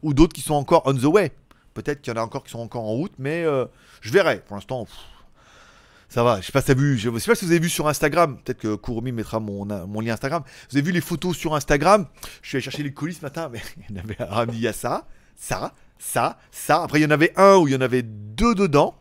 [0.02, 1.32] ou d'autres qui sont encore on the way.
[1.74, 3.66] Peut-être qu'il y en a encore qui sont encore en route, mais euh,
[4.00, 4.40] je verrai.
[4.46, 4.86] Pour l'instant,
[6.08, 6.40] ça va.
[6.40, 6.98] Je sais pas si vu.
[6.98, 8.38] Je sais pas si vous avez vu sur Instagram.
[8.38, 10.42] Peut-être que Kurumi mettra mon, mon lien Instagram.
[10.70, 12.06] Vous avez vu les photos sur Instagram?
[12.42, 14.60] Je suis allé chercher les colis ce matin, mais il y en avait un, il
[14.60, 16.82] y a ça, ça, ça, ça.
[16.82, 18.96] Après, il y en avait un où il y en avait deux dedans.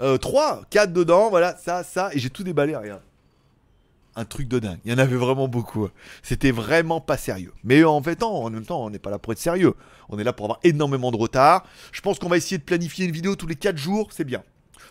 [0.00, 3.02] Euh, trois, quatre dedans, voilà, ça, ça, et j'ai tout déballé, regarde.
[4.18, 4.78] Un truc de dingue.
[4.86, 5.88] Il y en avait vraiment beaucoup.
[6.22, 7.52] C'était vraiment pas sérieux.
[7.64, 9.74] Mais en fait, en même temps, on n'est pas là pour être sérieux.
[10.08, 11.64] On est là pour avoir énormément de retard.
[11.92, 14.42] Je pense qu'on va essayer de planifier une vidéo tous les 4 jours, c'est bien.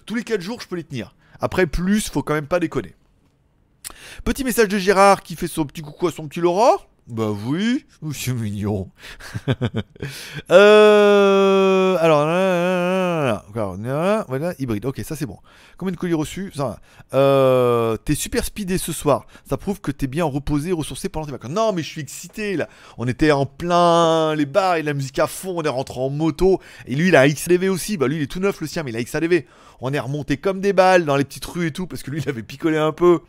[0.05, 1.15] Tous les 4 jours, je peux les tenir.
[1.39, 2.93] Après, plus, faut quand même pas déconner.
[4.23, 6.77] Petit message de Gérard qui fait son petit coucou à son petit Laurent.
[7.07, 8.89] Bah oui, c'est mignon.
[10.51, 14.85] euh, alors, là, là, là, voilà, hybride.
[14.85, 15.37] Ok, ça c'est bon.
[15.77, 16.51] Combien de colis reçus?
[17.13, 19.27] Euh, T'es super speedé ce soir.
[19.47, 21.51] Ça prouve que t'es bien reposé, ressourcé pendant tes vacances.
[21.51, 22.67] Non, mais je suis excité là.
[22.97, 25.53] On était en plein les bars et la musique à fond.
[25.57, 26.59] On est rentré en moto.
[26.87, 27.97] Et lui, il a XADV aussi.
[27.97, 29.45] Bah lui, il est tout neuf le sien, mais il a XADV.
[29.79, 32.21] On est remonté comme des balles dans les petites rues et tout parce que lui,
[32.21, 33.19] il avait picolé un peu.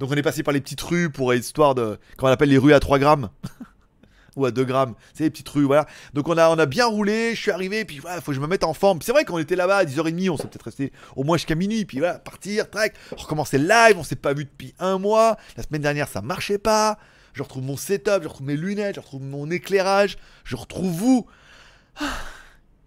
[0.00, 1.98] Donc on est passé par les petites rues pour histoire de.
[2.16, 3.28] Comment on appelle les rues à 3 grammes
[4.36, 4.94] ou à 2 grammes.
[5.12, 5.84] C'est les petites rues, voilà.
[6.14, 8.40] Donc on a, on a bien roulé, je suis arrivé, puis voilà, faut que je
[8.40, 9.02] me mette en forme.
[9.02, 11.84] C'est vrai qu'on était là-bas à 10h30, on s'est peut-être resté au moins jusqu'à minuit,
[11.84, 15.36] puis voilà, partir, track, recommencer live, on s'est pas vu depuis un mois.
[15.58, 16.98] La semaine dernière, ça marchait pas.
[17.34, 21.26] Je retrouve mon setup, je retrouve mes lunettes, je retrouve mon éclairage, je retrouve vous.
[22.00, 22.06] Ah,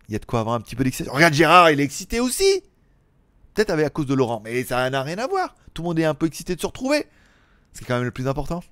[0.09, 1.13] Il y a de quoi avoir un petit peu d'excitation.
[1.13, 2.63] Regarde Gérard, il est excité aussi.
[3.53, 5.55] Peut-être à cause de Laurent, mais ça n'a rien à voir.
[5.73, 7.05] Tout le monde est un peu excité de se retrouver.
[7.73, 8.63] C'est quand même le plus important.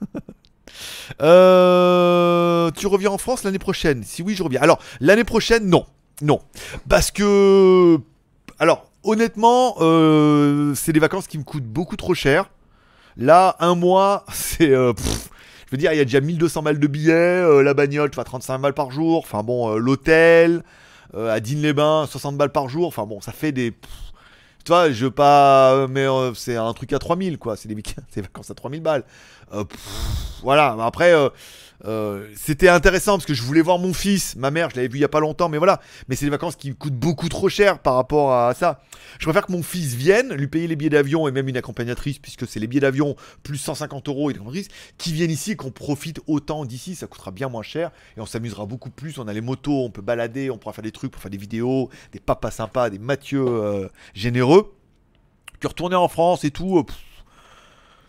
[1.20, 4.62] Euh, tu reviens en France l'année prochaine Si oui, je reviens.
[4.62, 5.84] Alors, l'année prochaine, non.
[6.22, 6.40] Non.
[6.88, 7.98] Parce que.
[8.58, 12.50] Alors, honnêtement, euh, c'est des vacances qui me coûtent beaucoup trop cher.
[13.16, 14.70] Là, un mois, c'est.
[14.70, 14.92] euh,
[15.66, 17.62] je veux dire, il y a déjà 1200 balles de billets.
[17.62, 19.18] la bagnole, tu vas 35 balles par jour.
[19.18, 20.62] Enfin bon, l'hôtel.
[21.14, 22.86] à Digne-les-Bains, 60 balles par jour.
[22.86, 23.74] Enfin bon, ça fait des.
[24.64, 25.86] Tu vois, je veux pas.
[25.88, 27.56] Mais euh, c'est un truc à 3000, quoi.
[27.56, 27.74] C'est des,
[28.16, 29.04] vacances à 3000 balles.
[29.52, 29.80] Euh, pff,
[30.42, 31.12] voilà, après,
[31.84, 34.36] euh, c'était intéressant parce que je voulais voir mon fils.
[34.36, 35.80] Ma mère, je l'avais vu il y a pas longtemps, mais voilà.
[36.08, 38.80] Mais c'est des vacances qui coûtent beaucoup trop cher par rapport à ça.
[39.18, 42.18] Je préfère que mon fils vienne, lui payer les billets d'avion et même une accompagnatrice,
[42.18, 44.68] puisque c'est les billets d'avion plus 150 euros et l'accompagnatrice,
[44.98, 46.94] qui viennent ici et qu'on profite autant d'ici.
[46.94, 49.18] Ça coûtera bien moins cher et on s'amusera beaucoup plus.
[49.18, 51.36] On a les motos, on peut balader, on pourra faire des trucs pour faire des
[51.36, 54.74] vidéos, des papas sympas, des Mathieu euh, généreux.
[55.58, 56.78] Puis retourner en France et tout.
[56.78, 56.84] euh,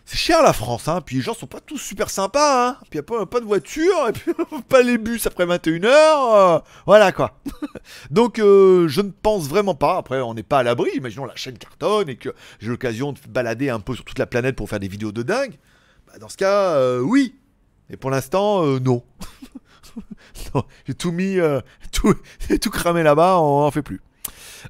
[0.06, 1.00] c'est cher la France, hein.
[1.00, 2.76] Puis les gens sont pas tous super sympas, hein.
[2.90, 4.32] Puis y a pas, pas de voiture, et puis
[4.68, 5.86] pas les bus après 21h.
[5.86, 7.40] euh, voilà quoi.
[8.10, 9.96] Donc euh, je ne pense vraiment pas.
[9.96, 10.90] Après, on n'est pas à l'abri.
[10.94, 14.26] Imaginons la chaîne cartonne et que j'ai l'occasion de balader un peu sur toute la
[14.26, 15.58] planète pour faire des vidéos de dingue.
[16.06, 17.34] Bah, dans ce cas, euh, oui.
[17.90, 19.02] Et pour l'instant, non.
[20.54, 21.38] Non, J'ai tout mis,
[21.92, 22.14] tout,
[22.60, 24.00] tout cramé là-bas, on en fait plus.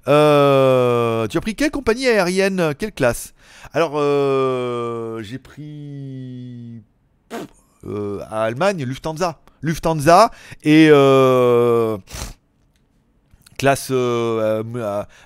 [0.08, 2.74] Euh, tu as pris quelle compagnie aérienne?
[2.78, 3.34] Quelle classe?
[3.72, 6.82] Alors, euh, j'ai pris
[7.86, 9.40] euh, à Allemagne Lufthansa.
[9.62, 10.30] Lufthansa
[10.62, 11.96] et euh,
[13.58, 13.88] classe.
[13.90, 14.62] euh,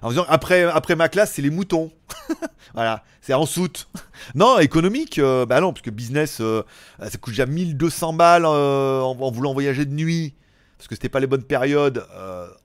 [0.03, 1.91] en disant, après, après ma classe, c'est les moutons.
[2.75, 3.89] voilà, c'est en soute.
[4.35, 9.85] non, économique, bah non, parce que business, ça coûte déjà 1200 balles en, voulant voyager
[9.85, 10.35] de nuit,
[10.77, 12.07] parce que c'était pas les bonnes périodes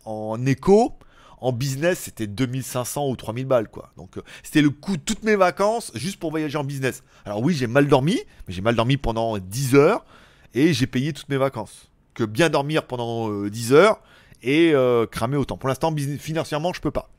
[0.05, 0.97] en éco.
[1.43, 3.91] En business, c'était 2500 ou 3000 balles, quoi.
[3.97, 7.03] Donc, euh, c'était le coût de toutes mes vacances juste pour voyager en business.
[7.25, 10.06] Alors, oui, j'ai mal dormi, mais j'ai mal dormi pendant 10 heures
[10.53, 11.91] et j'ai payé toutes mes vacances.
[12.13, 13.99] Que bien dormir pendant euh, 10 heures
[14.41, 15.58] et euh, cramer autant.
[15.58, 17.10] Pour l'instant, financièrement, je peux pas.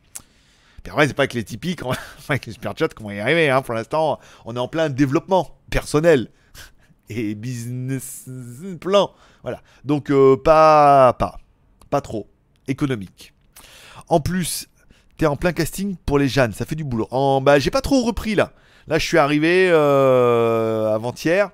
[0.82, 1.80] Puis après, c'est pas avec les typiques,
[2.30, 3.50] avec les super chats qu'on va y arriver.
[3.50, 3.60] Hein.
[3.60, 6.30] Pour l'instant, on est en plein développement personnel
[7.10, 8.24] et business
[8.80, 9.10] plan.
[9.42, 9.60] Voilà.
[9.84, 11.36] Donc, euh, pas, pas,
[11.90, 12.26] pas trop
[12.66, 13.33] économique.
[14.08, 14.68] En plus,
[15.16, 17.08] t'es en plein casting pour les Jeannes, ça fait du boulot.
[17.10, 18.52] En, bah, j'ai pas trop repris là.
[18.86, 21.50] Là, je suis arrivé euh, avant-hier.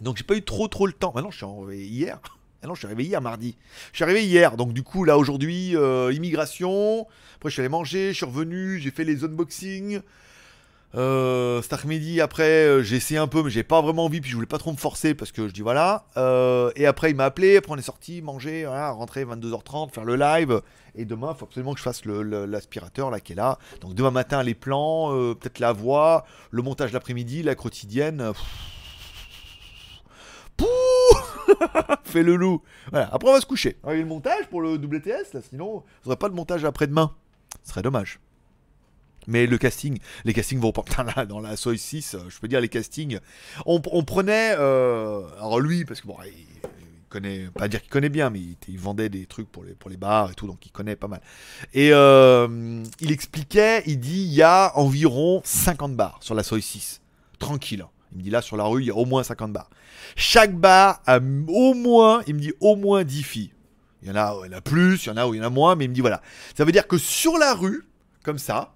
[0.00, 1.12] Donc, j'ai pas eu trop trop le temps.
[1.14, 2.20] Maintenant, je suis arrivé hier.
[2.62, 3.56] Ah non, je suis arrivé hier mardi.
[3.92, 7.06] Je suis arrivé hier, donc du coup là aujourd'hui, euh, immigration.
[7.36, 10.02] Après je suis allé manger, je suis revenu, j'ai fait les unboxings.
[10.96, 14.30] Euh, cet après-midi, après, euh, j'ai essayé un peu, mais j'ai pas vraiment envie, puis
[14.30, 16.04] je voulais pas trop me forcer parce que je dis voilà.
[16.16, 20.16] Euh, et après, il m'a appelé, après on est sorti, manger, rentrer 22h30, faire le
[20.16, 20.60] live.
[20.96, 23.58] Et demain, faut absolument que je fasse l'aspirateur là qui est là.
[23.80, 28.32] Donc demain matin, les plans, euh, peut-être la voix, le montage l'après-midi, la quotidienne.
[30.56, 30.66] Pouh
[32.04, 32.62] Fais le loup.
[32.90, 33.08] Voilà.
[33.12, 33.78] Après, on va se coucher.
[33.84, 35.40] Il y a le montage pour le WTS, là.
[35.48, 37.14] Sinon, on n'aurait pas de montage après-demain.
[37.62, 38.18] Ce serait dommage.
[39.30, 40.82] Mais le casting, les castings vont pas.
[40.82, 43.20] Putain, dans la Soy 6, euh, je peux dire les castings.
[43.64, 44.54] On, on prenait.
[44.58, 46.68] euh, alors lui, parce que bon, il,
[47.08, 47.46] connaît.
[47.54, 50.32] Pas dire qu'il connaît bien, mais il, vendait des trucs pour les, pour les bars
[50.32, 51.20] et tout, donc il connaît pas mal.
[51.74, 56.60] Et euh, il expliquait, il dit il y a environ 50 bars sur la Soy
[56.60, 57.00] 6.
[57.38, 57.82] Tranquille.
[57.82, 57.88] hein.
[58.12, 59.70] Il me dit là, sur la rue, il y a au moins 50 bars.
[60.16, 63.52] Chaque bar a au moins, il me dit au moins 10 filles.
[64.02, 65.38] Il y en a il y en a plus, il y en a où il
[65.38, 66.20] y en a moins, mais il me dit voilà.
[66.56, 67.86] Ça veut dire que sur la rue,
[68.24, 68.74] comme ça,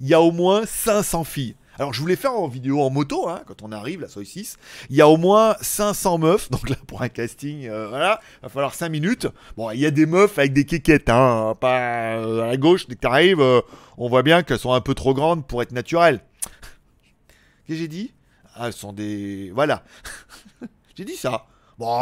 [0.00, 1.56] il y a au moins 500 filles.
[1.78, 4.58] Alors je voulais faire en vidéo en moto, hein, quand on arrive, la Soy 6.
[4.90, 7.88] Il y a au moins 500 meufs, donc là pour un casting, euh,
[8.42, 9.28] va falloir 5 minutes.
[9.56, 12.86] Bon, il y a des meufs avec des kékettes, hein, pas euh, à la gauche,
[12.86, 13.62] dès que t'arrives, euh,
[13.96, 16.20] on voit bien qu'elles sont un peu trop grandes pour être naturelles.
[17.66, 18.12] Qu'est-ce que j'ai dit?
[18.54, 19.50] Ah, elles sont des...
[19.54, 19.82] Voilà.
[20.96, 21.46] j'ai dit ça.
[21.78, 21.98] Bon,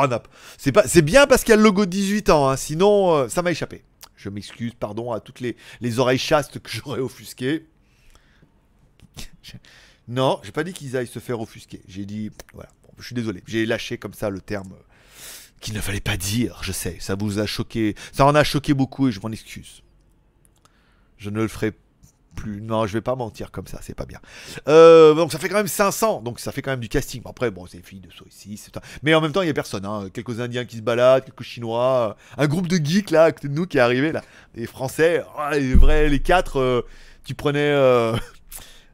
[0.56, 0.82] c'est pas...
[1.02, 3.52] bien parce qu'il y a le logo de 18 ans, hein, sinon euh, ça m'a
[3.52, 3.84] échappé.
[4.16, 7.68] Je m'excuse, pardon à toutes les, les oreilles chastes que j'aurais offusquées.
[10.08, 11.82] Non, j'ai pas dit qu'ils aillent se faire offusquer.
[11.86, 13.42] J'ai dit, voilà, je suis désolé.
[13.46, 14.72] J'ai lâché comme ça le terme
[15.60, 16.58] qu'il ne fallait pas dire.
[16.62, 17.94] Je sais, ça vous a choqué.
[18.12, 19.82] Ça en a choqué beaucoup et je m'en excuse.
[21.18, 21.72] Je ne le ferai
[22.36, 22.62] plus.
[22.62, 24.20] Non, je vais pas mentir comme ça, c'est pas bien.
[24.68, 27.20] Euh, donc ça fait quand même 500, donc ça fait quand même du casting.
[27.26, 28.80] Après, bon, c'est filles de ça.
[29.02, 29.84] Mais en même temps, il y a personne.
[29.84, 30.08] Hein.
[30.14, 33.54] Quelques Indiens qui se baladent, quelques Chinois, un groupe de geeks là, à côté de
[33.54, 34.22] nous qui est arrivé là,
[34.54, 35.22] des Français.
[35.36, 36.60] Oh, les vrais, les quatre.
[36.60, 36.82] euh,
[37.24, 37.72] tu prenais.
[37.72, 38.16] euh,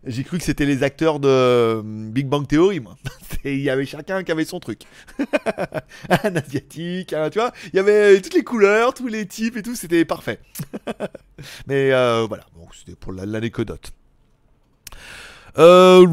[0.07, 2.97] J'ai cru que c'était les acteurs de euh, Big Bang Theory, moi.
[3.45, 4.83] Il y avait chacun qui avait son truc.
[6.25, 7.53] un asiatique, tu vois.
[7.73, 10.41] Il y avait toutes les couleurs, tous les types et tout, c'était parfait.
[11.67, 13.93] Mais euh, voilà, donc c'était pour la- l'anecdote.
[15.57, 16.07] Euh...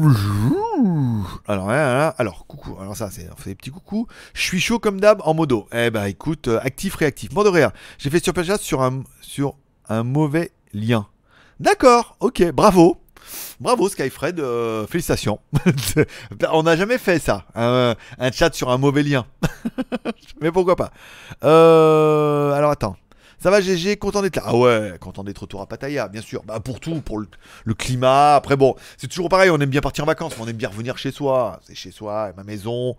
[1.46, 2.76] Alors, alors, coucou.
[2.80, 4.06] Alors ça, c'est on fait des petits coucous.
[4.34, 5.68] Je suis chaud comme d'hab en modo.
[5.72, 7.30] Eh ben, écoute, euh, actif, réactif.
[7.34, 7.72] Rire.
[7.98, 9.56] J'ai fait sur sur un sur
[9.88, 11.08] un mauvais lien.
[11.60, 13.01] D'accord, ok, bravo.
[13.60, 15.40] Bravo Skyfred, euh, félicitations.
[16.52, 17.94] On n'a jamais fait ça, un,
[18.32, 19.26] chat sur un mauvais lien.
[20.40, 20.92] Mais pourquoi pas.
[21.44, 22.96] Euh, alors attends.
[23.38, 24.44] Ça va GG, content d'être là.
[24.46, 26.44] Ah ouais, content d'être retour à Pattaya, bien sûr.
[26.44, 28.36] Bah pour tout, pour le, climat.
[28.36, 30.96] Après bon, c'est toujours pareil, on aime bien partir en vacances, on aime bien revenir
[30.96, 31.58] chez soi.
[31.64, 32.94] C'est chez soi, ma maison.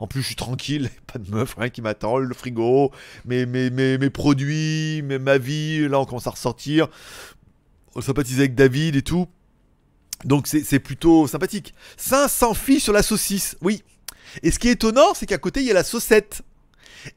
[0.00, 2.90] En plus, je suis tranquille, pas de meuf, qui m'attend, le frigo,
[3.24, 5.88] mes, mes, mes, mes produits, ma vie.
[5.88, 6.88] Là, on commence à ressortir.
[7.94, 9.28] On sympathise avec David et tout.
[10.24, 11.74] Donc c'est plutôt sympathique.
[11.96, 13.82] 500 filles sur la saucisse, oui.
[14.42, 16.42] Et ce qui est étonnant, c'est qu'à côté, il y a la saucette.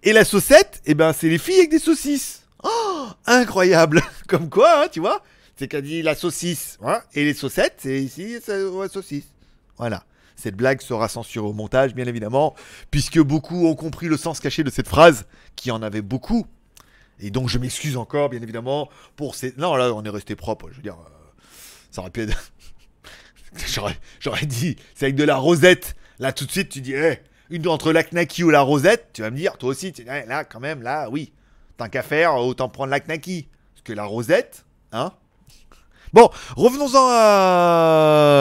[0.03, 2.43] Et la saucette, eh ben, c'est les filles avec des saucisses.
[2.63, 4.01] Oh, incroyable.
[4.27, 5.23] Comme quoi, hein, tu vois
[5.55, 6.77] C'est qu'a dit la saucisse.
[6.83, 9.25] hein, et les saucettes, c'est ici, c'est ouais, saucisse.
[9.77, 10.03] Voilà.
[10.35, 12.53] Cette blague sera censurée au montage, bien évidemment,
[12.91, 16.45] puisque beaucoup ont compris le sens caché de cette phrase, qui en avait beaucoup.
[17.19, 19.55] Et donc, je m'excuse encore, bien évidemment, pour ces...
[19.57, 20.69] Non, là, on est resté propre.
[20.69, 21.41] Je veux dire, euh,
[21.89, 22.51] ça aurait pu être...
[24.19, 25.95] J'aurais, dit, c'est avec de la rosette.
[26.19, 29.21] Là, tout de suite, tu dis, eh, une entre la knacky ou la rosette, tu
[29.21, 31.31] vas me dire, toi aussi, tu dis, eh, là, quand même, là, oui.
[31.77, 33.47] Tant qu'à faire, autant prendre la knacky.
[33.73, 35.11] Parce que la rosette, hein.
[36.13, 38.37] Bon, revenons-en à...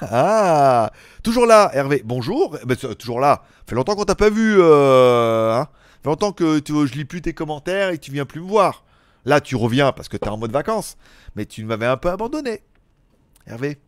[0.00, 2.02] Ah, toujours là, Hervé.
[2.04, 2.56] Bonjour.
[2.62, 3.42] Eh ben, toujours là.
[3.66, 4.56] Fait longtemps qu'on t'a pas vu.
[4.58, 5.66] Euh, hein.
[6.02, 8.84] Fait longtemps que je lis plus tes commentaires et tu viens plus me voir.
[9.24, 10.96] Là, tu reviens parce que t'es en mode vacances.
[11.34, 12.62] Mais tu m'avais un peu abandonné.
[13.48, 13.78] Hervé?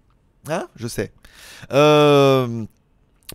[0.49, 0.68] Hein?
[0.77, 1.12] Je sais.
[1.73, 2.64] Euh...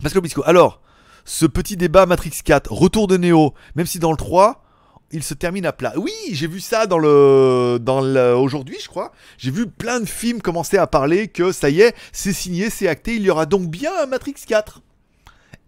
[0.02, 0.42] Pascal Obisco.
[0.44, 0.82] Alors,
[1.24, 4.64] ce petit débat Matrix 4, retour de Neo, même si dans le 3,
[5.12, 5.92] il se termine à plat.
[5.96, 9.12] Oui, j'ai vu ça dans le, dans le, aujourd'hui, je crois.
[9.38, 12.88] J'ai vu plein de films commencer à parler que ça y est, c'est signé, c'est
[12.88, 14.82] acté, il y aura donc bien un Matrix 4.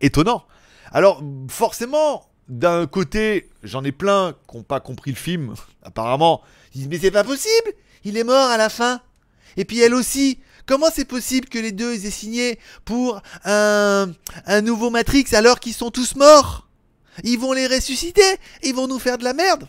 [0.00, 0.44] Étonnant.
[0.92, 6.42] Alors, forcément, d'un côté, j'en ai plein qui n'ont pas compris le film, apparemment.
[6.74, 7.72] Ils disent, mais c'est pas possible,
[8.04, 9.00] il est mort à la fin.
[9.58, 10.38] Et puis elle aussi.
[10.64, 14.06] Comment c'est possible que les deux aient signé pour un,
[14.62, 16.68] nouveau Matrix alors qu'ils sont tous morts?
[17.24, 18.22] Ils vont les ressusciter
[18.62, 19.66] Ils vont nous faire de la merde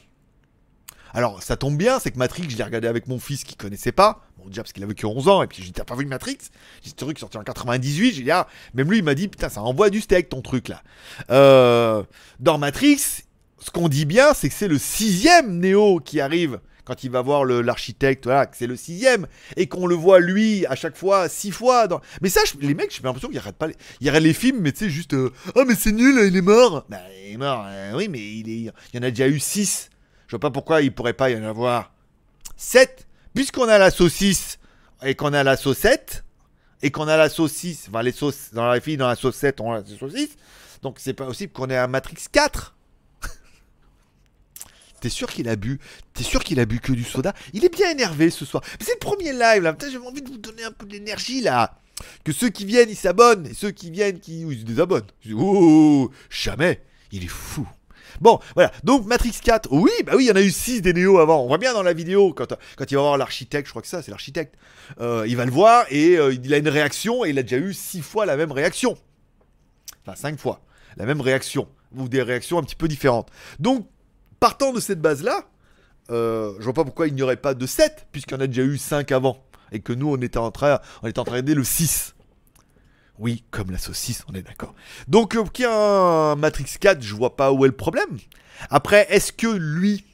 [1.14, 3.94] Alors ça tombe bien, c'est que Matrix, je l'ai regardé avec mon fils qui connaissait
[3.94, 4.26] pas.
[4.38, 6.06] Bon, déjà parce qu'il avait que 11 ans, et puis j'ai dit T'as pas vu
[6.06, 6.38] Matrix?
[6.84, 9.48] J'ai Ce truc sorti en 98, j'ai dit Ah, même lui il m'a dit Putain,
[9.48, 10.84] ça envoie du steak ton truc là.
[11.32, 12.04] Euh,
[12.42, 13.24] dans Matrix,
[13.58, 17.22] ce qu'on dit bien, c'est que c'est le sixième Néo qui arrive quand il va
[17.22, 21.30] voir l'architecte, voilà, que c'est le sixième, et qu'on le voit lui à chaque fois,
[21.30, 21.88] six fois.
[21.88, 22.02] Dans...
[22.22, 23.68] Mais ça, je- les mecs, j'ai l'impression qu'ils arrêtent pas.
[23.68, 23.76] Les...
[24.02, 25.14] Ils les films, mais tu sais, juste.
[25.14, 28.20] euh, oh, mais c'est nul, il est mort Bah, il est mort, euh, oui, mais
[28.20, 29.90] il y en a déjà eu six.
[30.28, 31.92] Je vois pas pourquoi il pourrait pas y en avoir
[32.58, 33.08] sept.
[33.36, 34.58] Puisqu'on a la saucisse,
[35.04, 36.24] et qu'on a la saucette,
[36.82, 39.72] et qu'on a la saucisse, enfin, les sauces, dans la fille, dans la saucette, on
[39.74, 40.36] a la saucisse,
[40.82, 42.76] donc c'est pas possible qu'on ait un Matrix 4.
[45.00, 45.80] T'es sûr qu'il a bu?
[46.14, 47.34] T'es sûr qu'il a bu que du soda?
[47.54, 48.64] Il est bien énervé ce soir.
[48.80, 49.74] C'est le premier live là.
[49.74, 51.80] Putain, j'avais envie de vous donner un peu d'énergie là.
[52.24, 53.48] Que ceux qui viennent, ils s'abonnent.
[53.48, 55.08] Et ceux qui viennent, qui ils se désabonnent.
[55.22, 56.82] Je dis, Oh, jamais.
[57.12, 57.68] Il est fou.
[58.22, 58.72] Bon, voilà.
[58.84, 61.44] Donc Matrix 4, oui, bah oui, il y en a eu 6 des Néo avant.
[61.44, 63.88] On voit bien dans la vidéo quand, quand il va voir l'architecte, je crois que
[63.88, 64.56] ça, c'est l'architecte.
[65.00, 67.58] euh, il va le voir et euh, il a une réaction et il a déjà
[67.58, 68.98] eu 6 fois la même réaction.
[70.06, 70.62] Enfin, 5 fois
[70.98, 73.30] la même réaction ou des réactions un petit peu différentes.
[73.60, 73.88] Donc,
[74.40, 75.46] partant de cette base-là,
[76.12, 78.48] euh, je vois pas pourquoi il n'y aurait pas de 7 puisqu'il y en a
[78.48, 81.38] déjà eu 5 avant et que nous on était en train, on était en train
[81.38, 82.16] d'aider le 6.
[83.20, 84.74] Oui, comme la saucisse, on est d'accord.
[85.10, 88.18] Donc, euh, a un Matrix 4, je vois pas où est le problème.
[88.70, 90.06] Après, est-ce que lui,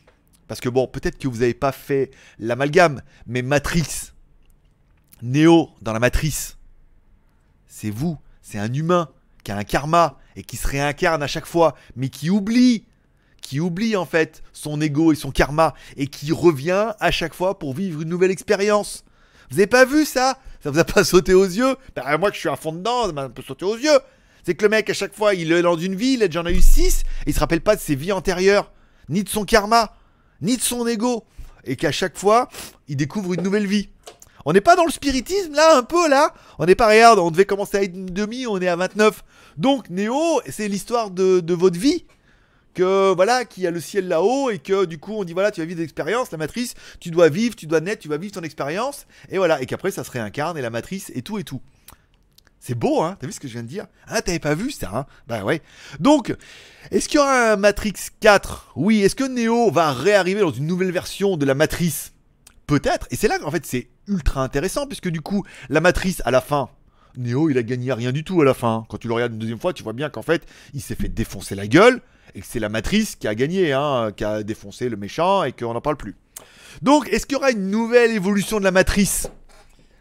[0.47, 2.09] parce que bon, peut-être que vous n'avez pas fait
[2.39, 4.11] l'amalgame, mais Matrix,
[5.21, 6.57] Néo dans la matrice,
[7.67, 9.09] c'est vous, c'est un humain
[9.43, 12.85] qui a un karma et qui se réincarne à chaque fois, mais qui oublie,
[13.45, 17.59] qui oublie en fait son ego et son karma et qui revient à chaque fois
[17.59, 19.05] pour vivre une nouvelle expérience.
[19.51, 20.39] Vous avez pas vu ça?
[20.63, 21.75] Ça vous a pas sauté aux yeux?
[21.95, 23.99] Ben, Moi que je suis à fond dedans, ça m'a un peu sauté aux yeux.
[24.43, 26.41] C'est que le mec à chaque fois il est dans une vie, il a déjà
[26.41, 28.71] en a eu 6, et il se rappelle pas de ses vies antérieures,
[29.09, 29.93] ni de son karma,
[30.41, 31.23] ni de son ego,
[31.65, 32.49] et qu'à chaque fois
[32.87, 33.89] il découvre une nouvelle vie.
[34.43, 36.33] On n'est pas dans le spiritisme là, un peu là?
[36.57, 39.23] On n'est pas, regarde, on devait commencer à une demi, on est à 29.
[39.57, 42.05] Donc Néo, c'est l'histoire de votre vie.
[42.75, 45.49] Que voilà, qu'il y a le ciel là-haut et que du coup on dit voilà,
[45.49, 48.17] tu vas vivre des expériences, la matrice, tu dois vivre, tu dois naître, tu vas
[48.17, 49.07] vivre ton expérience.
[49.29, 51.61] Et voilà, et qu'après ça se réincarne et la matrice et tout et tout.
[52.59, 53.85] C'est beau, hein T'as vu ce que je viens de dire?
[54.07, 55.05] Ah, t'avais pas vu ça, hein?
[55.27, 55.61] Bah ouais.
[55.99, 56.35] Donc,
[56.89, 59.03] est-ce qu'il y aura un Matrix 4 Oui.
[59.03, 62.13] Est-ce que Neo va réarriver dans une nouvelle version de la matrice?
[62.65, 63.07] Peut-être.
[63.11, 66.41] Et c'est là qu'en fait c'est ultra intéressant, puisque du coup, la matrice, à la
[66.41, 66.69] fin,
[67.17, 68.85] Neo, il a gagné rien du tout à la fin.
[68.89, 71.09] Quand tu le regardes une deuxième fois, tu vois bien qu'en fait, il s'est fait
[71.09, 72.01] défoncer la gueule,
[72.35, 75.53] et que c'est la matrice qui a gagné, hein, qui a défoncé le méchant, et
[75.53, 76.15] qu'on n'en parle plus.
[76.81, 79.29] Donc, est-ce qu'il y aura une nouvelle évolution de la matrice?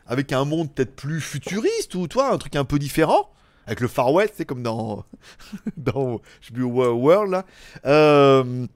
[0.06, 3.30] Avec un monde peut-être plus futuriste, ou toi, un truc un peu différent?
[3.66, 5.04] Avec le Far West, c'est comme dans,
[5.76, 7.46] dans, je sais plus, World, là.
[7.86, 8.66] Euh,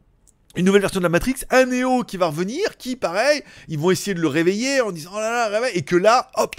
[0.56, 3.90] une nouvelle version de la Matrix, un Neo qui va revenir, qui, pareil, ils vont
[3.90, 6.54] essayer de le réveiller en disant, oh là là, réveille, et que là, hop,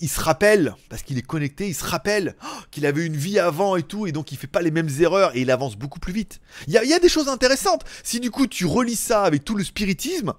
[0.00, 3.38] il se rappelle, parce qu'il est connecté, il se rappelle oh, qu'il avait une vie
[3.38, 6.00] avant et tout, et donc il fait pas les mêmes erreurs, et il avance beaucoup
[6.00, 6.40] plus vite.
[6.66, 7.84] Il y a, il y a des choses intéressantes.
[8.02, 10.34] Si du coup tu relis ça avec tout le spiritisme,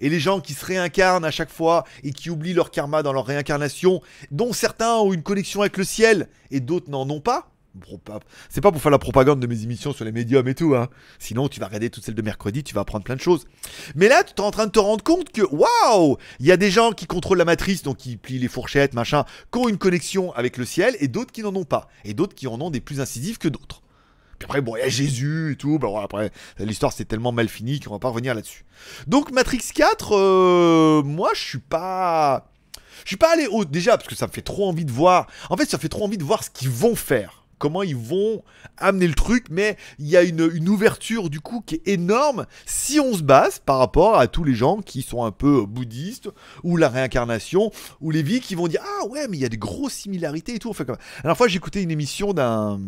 [0.00, 3.12] et les gens qui se réincarnent à chaque fois et qui oublient leur karma dans
[3.12, 7.50] leur réincarnation, dont certains ont une connexion avec le ciel et d'autres n'en ont pas.
[8.48, 10.88] C'est pas pour faire la propagande de mes émissions sur les médiums et tout, hein.
[11.18, 13.46] Sinon, tu vas regarder toutes celles de mercredi, tu vas apprendre plein de choses.
[13.94, 16.56] Mais là, tu es en train de te rendre compte que, waouh, il y a
[16.56, 19.78] des gens qui contrôlent la matrice, donc qui plient les fourchettes, machin, qui ont une
[19.78, 21.88] connexion avec le ciel, et d'autres qui n'en ont pas.
[22.04, 23.82] Et d'autres qui en ont des plus incisifs que d'autres.
[24.38, 25.78] Puis après, bon, il y a Jésus et tout.
[25.78, 28.64] Bon, après, l'histoire c'est tellement mal fini qu'on va pas revenir là-dessus.
[29.06, 32.50] Donc, Matrix 4, euh, moi, je suis pas.
[33.04, 35.26] Je suis pas allé haut déjà parce que ça me fait trop envie de voir.
[35.50, 37.44] En fait, ça fait trop envie de voir ce qu'ils vont faire.
[37.58, 38.42] Comment ils vont
[38.76, 43.00] amener le truc, mais il y a une, ouverture du coup qui est énorme si
[43.00, 46.28] on se base par rapport à tous les gens qui sont un peu bouddhistes
[46.62, 49.48] ou la réincarnation ou les vies qui vont dire ah ouais mais il y a
[49.48, 50.70] des grosses similarités et tout.
[50.70, 50.98] Enfin, comme...
[51.24, 52.80] La fois j'écoutais une émission d'un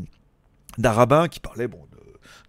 [0.78, 1.99] d'un rabbin qui parlait bon, de-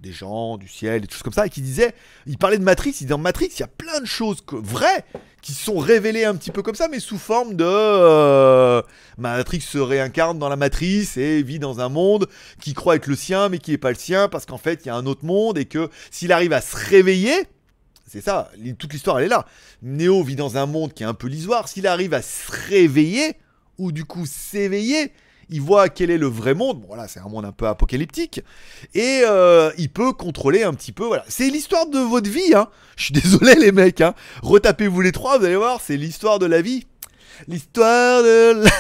[0.02, 1.94] des gens, du ciel, des choses comme ça, et qui disait,
[2.26, 5.06] il parlait de Matrix, il disait dans Matrix, il y a plein de choses vraies
[5.42, 8.82] qui sont révélées un petit peu comme ça, mais sous forme de euh,
[9.18, 12.28] Matrix se réincarne dans la matrice et vit dans un monde
[12.60, 14.88] qui croit être le sien, mais qui n'est pas le sien, parce qu'en fait, il
[14.88, 17.48] y a un autre monde, et que s'il arrive à se réveiller,
[18.08, 19.46] c'est ça, toute l'histoire elle est là.
[19.84, 23.36] Neo vit dans un monde qui est un peu lisoire, s'il arrive à se réveiller,
[23.78, 25.12] ou du coup s'éveiller,
[25.52, 26.82] il voit quel est le vrai monde.
[26.82, 28.42] Bon, voilà, c'est un monde un peu apocalyptique.
[28.96, 31.06] Et euh, il peut contrôler un petit peu.
[31.06, 31.24] Voilà.
[31.28, 32.56] C'est l'histoire de votre vie.
[32.56, 32.70] Hein.
[32.96, 34.02] Je suis désolé, les mecs.
[34.02, 34.16] Hein.
[34.42, 36.88] Retapez-vous les trois, vous allez voir, c'est l'histoire de la vie.
[37.48, 38.72] L'histoire de la vie.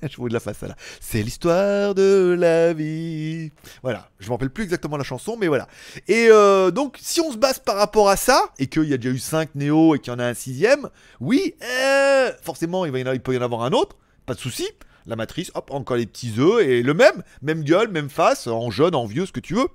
[0.08, 0.76] Je vous de la face là.
[1.00, 3.50] C'est l'histoire de la vie.
[3.82, 4.08] Voilà.
[4.20, 5.66] Je me rappelle plus exactement la chanson, mais voilà.
[6.08, 8.96] Et euh, donc, si on se base par rapport à ça, et qu'il y a
[8.96, 10.88] déjà eu 5 Néo et qu'il y en a un sixième,
[11.20, 13.96] oui, euh, forcément, il, va il peut y en avoir un autre.
[14.24, 14.68] Pas de souci.
[15.06, 18.70] La matrice, hop, encore les petits œufs et le même, même gueule, même face, en
[18.70, 19.68] jeune, en vieux, ce que tu veux.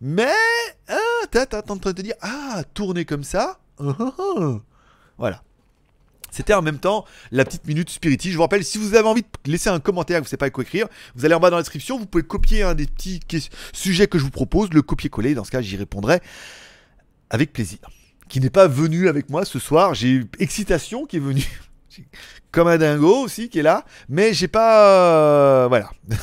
[0.00, 0.32] Mais,
[0.88, 4.60] ah, t'es en train de te dire, ah, tourner comme ça, ah, ah, ah.
[5.18, 5.42] voilà.
[6.34, 8.32] C'était en même temps la petite minute spiritique.
[8.32, 10.50] Je vous rappelle, si vous avez envie de laisser un commentaire, vous ne savez pas
[10.50, 13.20] quoi écrire, vous allez en bas dans la description, vous pouvez copier un des petits
[13.72, 15.34] sujets que je vous propose, le copier-coller.
[15.34, 16.20] Dans ce cas, j'y répondrai
[17.30, 17.78] avec plaisir.
[18.28, 19.94] Qui n'est pas venu avec moi ce soir.
[19.94, 21.44] J'ai Excitation qui est venu.
[22.52, 23.84] Comme un dingo aussi qui est là.
[24.08, 24.88] Mais j'ai pas.
[24.88, 25.90] euh, voilà.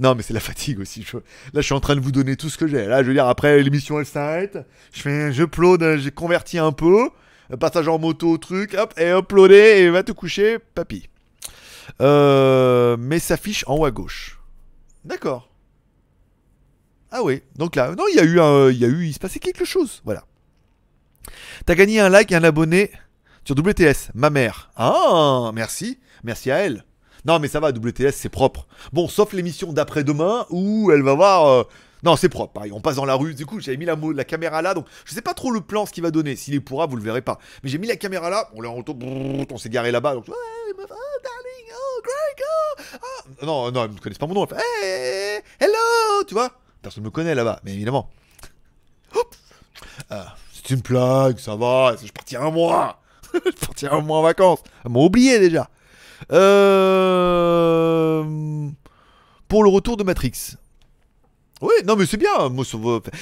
[0.00, 1.06] Non, mais c'est la fatigue aussi.
[1.12, 1.20] Là,
[1.54, 2.84] je suis en train de vous donner tout ce que j'ai.
[2.86, 4.58] Là, je veux dire, après l'émission, elle s'arrête.
[4.92, 7.10] Je fais, je upload, j'ai converti un peu.
[7.60, 11.08] Passage en moto, truc, hop, et uploader, et va te coucher, papy.
[12.00, 14.40] Euh, mais s'affiche en haut à gauche.
[15.04, 15.48] D'accord.
[17.12, 19.20] Ah oui, donc là, non, il y a eu il y a eu, il se
[19.20, 20.24] passait quelque chose, voilà.
[21.66, 22.90] T'as gagné un like et un abonné
[23.44, 24.70] sur WTS, ma mère.
[24.76, 26.84] Ah, merci, merci à elle.
[27.26, 28.66] Non, mais ça va, WTS, c'est propre.
[28.92, 31.46] Bon, sauf l'émission d'après-demain où elle va voir.
[31.46, 31.62] euh,
[32.02, 32.52] Non, c'est propre.
[32.52, 33.34] Pareil, on passe dans la rue.
[33.34, 35.92] Du coup, j'avais mis la, caméra là, donc je sais pas trop le plan ce
[35.92, 36.36] qu'il va donner.
[36.36, 37.38] S'il est pourra, vous le verrez pas.
[37.62, 38.50] Mais j'ai mis la caméra là.
[38.54, 40.14] On brrr, on s'est garé là-bas.
[40.14, 42.98] Donc, ouais, oh, darling, oh, Greg, oh,
[43.40, 43.44] ah.
[43.46, 44.46] Non, non, ils ne connaissent pas mon nom.
[44.50, 46.50] Elle fait, hello, tu vois.
[46.82, 48.10] Personne me connaît là-bas, mais évidemment.
[50.10, 51.94] Ah, c'est une blague, ça va.
[52.02, 53.00] Je partirai un mois.
[53.44, 54.60] je partirai un mois en vacances.
[54.84, 55.68] Ils m'ont oublié déjà.
[56.32, 58.24] Euh...
[59.48, 60.56] Pour le retour de Matrix.
[61.60, 62.30] Oui, non mais c'est bien.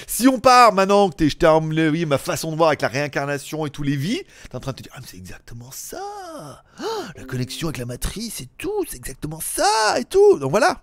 [0.07, 3.67] Si on part maintenant que je emmené oui, ma façon de voir avec la réincarnation
[3.67, 6.65] et tous les vies, t'es en train de te dire ah mais c'est exactement ça.
[6.79, 10.39] Ah, la connexion avec la matrice et tout, c'est exactement ça et tout.
[10.39, 10.83] Donc voilà.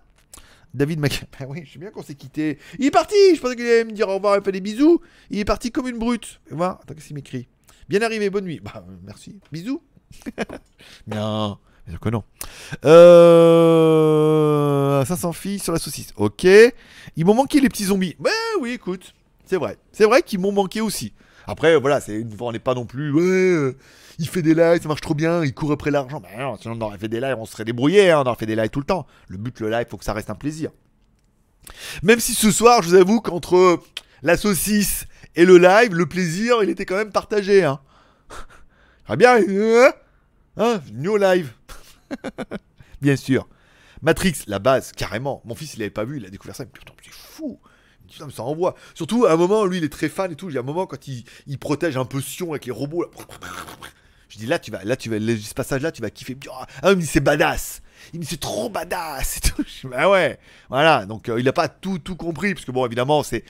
[0.72, 1.24] David Mac.
[1.38, 2.58] Ben oui, je sais bien qu'on s'est quitté.
[2.78, 3.14] Il est parti.
[3.34, 5.00] Je pensais qu'il allait me dire au revoir et me faire des bisous.
[5.30, 6.40] Il est parti comme une brute.
[6.50, 6.78] Voilà.
[6.82, 7.48] Attends qu'est-ce qu'il m'écrit.
[7.90, 8.60] Bien arrivé, bonne nuit.
[8.62, 9.40] Bah euh, merci.
[9.50, 9.82] Bisous.
[11.08, 11.58] non.
[11.88, 12.22] Bien que non.
[12.84, 13.04] Euh...
[15.04, 16.12] 500 filles sur la saucisse.
[16.14, 16.44] Ok.
[16.44, 18.14] Ils m'ont manqué les petits zombies.
[18.20, 18.30] Ben
[18.60, 19.12] oui, écoute.
[19.44, 19.76] C'est vrai.
[19.90, 21.12] C'est vrai qu'ils m'ont manqué aussi.
[21.48, 23.10] Après, voilà, c'est on n'est pas non plus.
[23.10, 23.76] Ouais, euh,
[24.20, 26.20] il fait des lives, ça marche trop bien, il court après l'argent.
[26.20, 28.46] Ben non, sinon on aurait fait des lives, on serait débrouillé, hein, on aurait fait
[28.46, 29.04] des lives tout le temps.
[29.26, 30.70] Le but, le live, faut que ça reste un plaisir.
[32.04, 33.80] Même si ce soir, je vous avoue qu'entre
[34.22, 37.64] la saucisse et le live, le plaisir, il était quand même partagé.
[37.64, 37.80] Hein.
[39.06, 39.38] Très bien,
[40.56, 41.52] hein, new live.
[43.00, 43.48] Bien sûr.
[44.02, 45.42] Matrix, la base, carrément.
[45.44, 46.64] Mon fils, il avait pas vu, il a découvert ça.
[46.64, 47.60] Dit, Putain, c'est fou.
[48.08, 48.74] Putain, mais ça envoie.
[48.94, 50.48] Surtout, à un moment, lui, il est très fan et tout.
[50.48, 53.04] Il y a un moment, quand il, il protège un peu Sion avec les robots.
[54.28, 56.34] Je dis, là, tu vas, là, tu vas, ce passage-là, tu vas kiffer.
[56.34, 57.82] Dit, Ah, il me dit, c'est badass.
[58.12, 59.36] Il me dit, c'est trop badass.
[59.36, 59.62] Et tout.
[59.82, 60.38] Dis, bah ouais.
[60.70, 61.04] Voilà.
[61.04, 62.54] Donc, euh, il a pas tout, tout compris.
[62.54, 63.44] Parce que, bon, évidemment, c'est.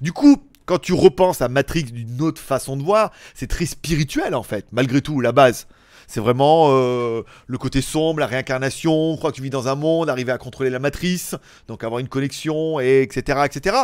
[0.00, 4.34] Du coup, quand tu repenses à Matrix d'une autre façon de voir, c'est très spirituel,
[4.34, 4.66] en fait.
[4.72, 5.66] Malgré tout, la base.
[6.06, 9.74] C'est vraiment euh, le côté sombre, la réincarnation, on croit que tu vis dans un
[9.74, 11.34] monde, arriver à contrôler la matrice,
[11.68, 13.40] donc avoir une connexion, et etc.
[13.46, 13.76] etc.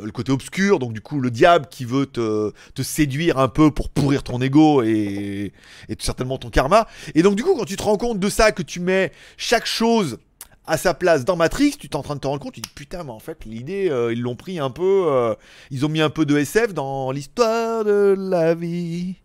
[0.00, 3.46] Euh, le côté obscur, donc du coup le diable qui veut te, te séduire un
[3.46, 5.52] peu pour pourrir ton ego et,
[5.88, 6.88] et certainement ton karma.
[7.14, 9.66] Et donc du coup quand tu te rends compte de ça, que tu mets chaque
[9.66, 10.18] chose
[10.68, 12.68] à sa place dans Matrix, tu t'es en train de te rendre compte, tu dis
[12.74, 15.34] putain mais en fait l'idée, euh, ils l'ont pris un peu, euh,
[15.70, 19.16] ils ont mis un peu de SF dans l'histoire de la vie.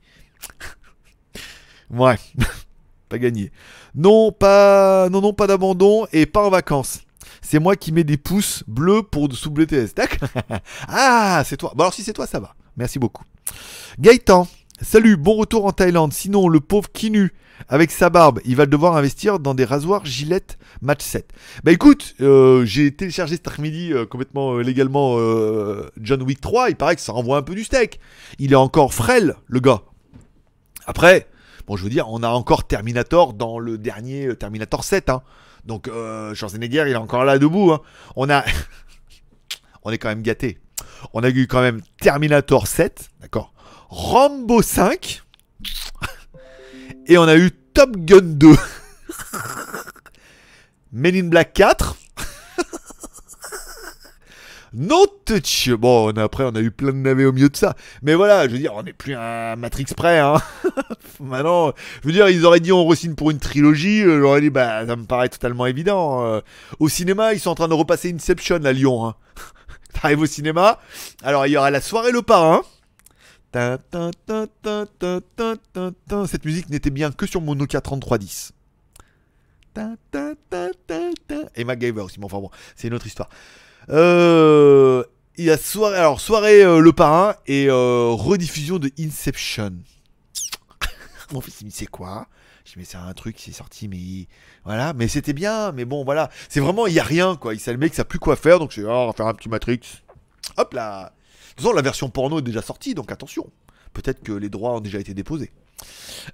[1.89, 2.18] Ouais,
[3.10, 3.52] pas gagné.
[3.94, 7.02] Non, pas, non, non, pas d'abandon et pas en vacances.
[7.39, 9.94] C'est moi qui mets des pouces bleus pour sous BTS.
[9.96, 10.30] D'accord?
[10.88, 11.74] Ah, c'est toi.
[11.76, 12.56] Bon, alors si c'est toi, ça va.
[12.78, 13.24] Merci beaucoup.
[14.00, 14.48] Gaëtan,
[14.84, 16.14] salut, bon retour en Thaïlande.
[16.14, 17.34] Sinon, le pauvre Kinu,
[17.70, 21.32] avec sa barbe, il va devoir investir dans des rasoirs Gillette Match 7.
[21.64, 25.18] Bah écoute, euh, j'ai téléchargé cet après-midi euh, complètement euh, légalement
[25.98, 26.70] John Wick 3.
[26.70, 28.00] Il paraît que ça renvoie un peu du steak.
[28.40, 29.82] Il est encore frêle, le gars.
[30.86, 31.28] Après,
[31.66, 35.10] Bon, je veux dire, on a encore Terminator dans le dernier Terminator 7.
[35.10, 35.22] Hein.
[35.64, 35.90] Donc,
[36.34, 37.72] Schwarzenegger, il est encore là debout.
[37.72, 37.80] Hein.
[38.18, 38.44] On a.
[39.84, 40.60] on est quand même gâté.
[41.14, 43.53] On a eu quand même Terminator 7, d'accord?
[43.96, 45.22] Rambo 5.
[47.06, 48.56] Et on a eu Top Gun 2.
[50.91, 51.96] Men in Black 4.
[54.76, 55.70] No touch.
[55.70, 57.76] Bon, après, on a eu plein de navets au milieu de ça.
[58.02, 60.18] Mais voilà, je veux dire, on n'est plus un Matrix près.
[60.18, 60.38] Hein.
[61.20, 64.02] Maintenant, je veux dire, ils auraient dit on re-signe pour une trilogie.
[64.02, 66.26] euh, J'aurais dit, bah, ça me paraît totalement évident.
[66.26, 66.41] euh.
[66.80, 69.06] Au cinéma, ils sont en train de repasser Inception à Lyon.
[69.06, 69.16] Hein.
[70.02, 70.80] T'arrives au cinéma.
[71.24, 72.64] Alors, il y aura la soirée Le Parrain.
[76.28, 78.54] Cette musique n'était bien que sur mon Nokia 3310.
[79.74, 81.36] Ta, ta, ta, ta, ta.
[81.56, 83.30] Et MacGyver aussi, mais enfin bon, c'est une autre histoire.
[83.89, 89.74] Il y a soirée, alors soirée Le Parrain et rediffusion de Inception.
[91.34, 92.28] Mon fils il me dit c'est quoi
[92.66, 94.28] Je mais c'est un truc qui est sorti mais
[94.66, 97.60] voilà mais c'était bien mais bon voilà c'est vraiment il y a rien quoi il
[97.60, 99.49] sait le mec ça plus quoi faire donc c'est oh, on va faire un petit
[99.49, 99.80] Matrix
[100.58, 101.14] hop là
[101.58, 103.49] de la version porno est déjà sortie donc attention.
[103.93, 105.51] Peut-être que les droits ont déjà été déposés.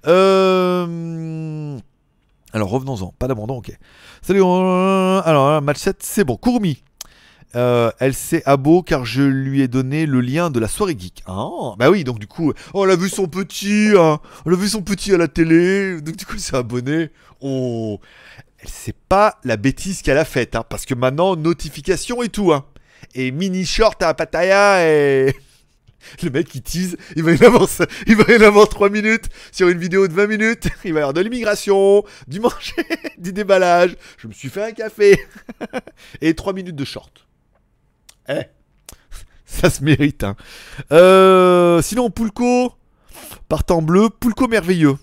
[0.06, 1.78] Euh...
[2.52, 3.12] alors revenons-en.
[3.18, 3.76] Pas d'abandon ok.
[4.22, 6.36] Salut alors match 7 c'est bon.
[6.36, 6.82] Courmi
[7.56, 11.22] euh, elle s'est abo car je lui ai donné le lien de la soirée geek.
[11.26, 14.56] Ah, bah oui, donc du coup, oh, elle a vu son petit, hein, elle a
[14.56, 17.10] vu son petit à la télé, donc du coup, elle s'est abonnée.
[17.40, 17.98] Oh,
[18.58, 22.52] elle sait pas la bêtise qu'elle a faite, hein, parce que maintenant, notification et tout,
[22.52, 22.64] hein.
[23.14, 25.34] Et mini short à Pattaya et...
[26.22, 27.68] Le mec qui tease, il va y avoir,
[28.06, 30.68] il va avoir 3 minutes sur une vidéo de 20 minutes.
[30.84, 32.86] Il va y avoir de l'immigration, du manger,
[33.18, 33.96] du déballage.
[34.18, 35.20] Je me suis fait un café.
[36.20, 37.26] Et 3 minutes de short.
[38.28, 38.42] Eh,
[39.44, 40.24] ça se mérite.
[40.24, 40.36] Hein.
[40.92, 42.72] Euh, sinon, Poulco,
[43.48, 44.96] partant bleu, Poulco merveilleux.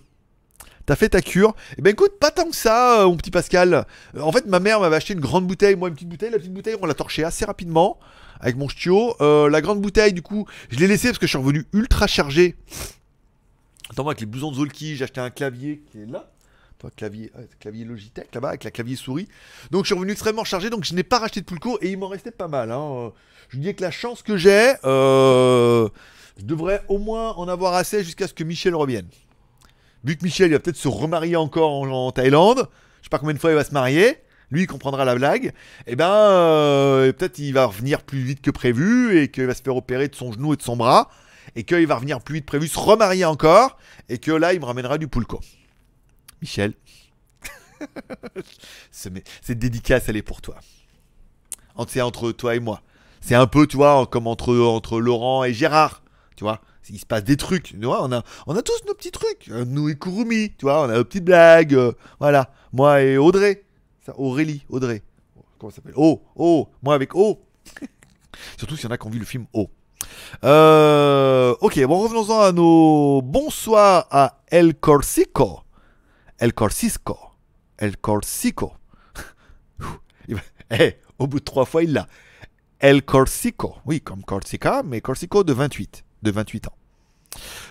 [0.88, 3.86] T'as fait ta cure Eh ben écoute, pas tant que ça, euh, mon petit Pascal.
[4.16, 6.32] Euh, En fait, ma mère m'avait acheté une grande bouteille, moi une petite bouteille.
[6.32, 8.00] La petite bouteille, on l'a torchée assez rapidement
[8.40, 9.14] avec mon ch'tio.
[9.20, 12.08] Euh, la grande bouteille, du coup, je l'ai laissée parce que je suis revenu ultra
[12.08, 12.56] chargé.
[13.92, 16.32] Attends-moi, avec les blousons de Zolki, j'ai acheté un clavier qui est là.
[16.96, 19.28] Clavier, clavier Logitech là-bas, avec la clavier souris.
[19.72, 21.98] Donc je suis revenu extrêmement chargé, donc je n'ai pas racheté de Pulco et il
[21.98, 22.72] m'en restait pas mal.
[22.72, 23.12] Hein.
[23.50, 25.90] Je dis que la chance que j'ai, je
[26.38, 29.08] devrais au moins en avoir assez jusqu'à ce que Michel revienne.
[30.04, 32.70] Vu Michel il va peut-être se remarier encore en, Thaïlande,
[33.00, 34.18] je sais pas combien de fois il va se marier,
[34.52, 35.54] lui il comprendra la blague,
[35.86, 39.62] et ben euh, peut-être il va revenir plus vite que prévu et qu'il va se
[39.62, 41.10] faire opérer de son genou et de son bras,
[41.56, 43.78] et qu'il va revenir plus vite prévu, se remarier encore,
[44.10, 45.42] et que là il me ramènera du Pulco.
[46.42, 46.74] Michel,
[48.92, 50.56] cette dédicace elle est pour toi.
[51.88, 52.82] C'est entre toi et moi.
[53.22, 56.02] C'est un peu, tu vois, comme entre, entre Laurent et Gérard,
[56.36, 56.62] tu vois.
[56.90, 59.50] Il se passe des trucs, tu vois, on a, on a tous nos petits trucs.
[59.50, 62.52] Euh, Nous et Kurumi, tu vois, on a nos petites blagues, euh, voilà.
[62.74, 63.64] Moi et Audrey,
[64.16, 65.04] Aurélie, Audrey.
[65.60, 65.94] Comment ça s'appelle?
[65.98, 67.42] Oh, oh, moi avec O.
[68.58, 69.70] Surtout s'il y en a qui ont vu le film O.
[70.44, 75.64] Euh, ok, bon, revenons-en à nos bonsoir à El Corsico.
[76.38, 77.18] El Corsico.
[77.78, 78.74] El Corsico.
[80.30, 82.08] Va- Eh, au bout de trois fois, il l'a.
[82.80, 83.78] El Corsico.
[83.86, 86.04] Oui, comme Corsica, mais Corsico de 28.
[86.24, 86.74] De 28 ans.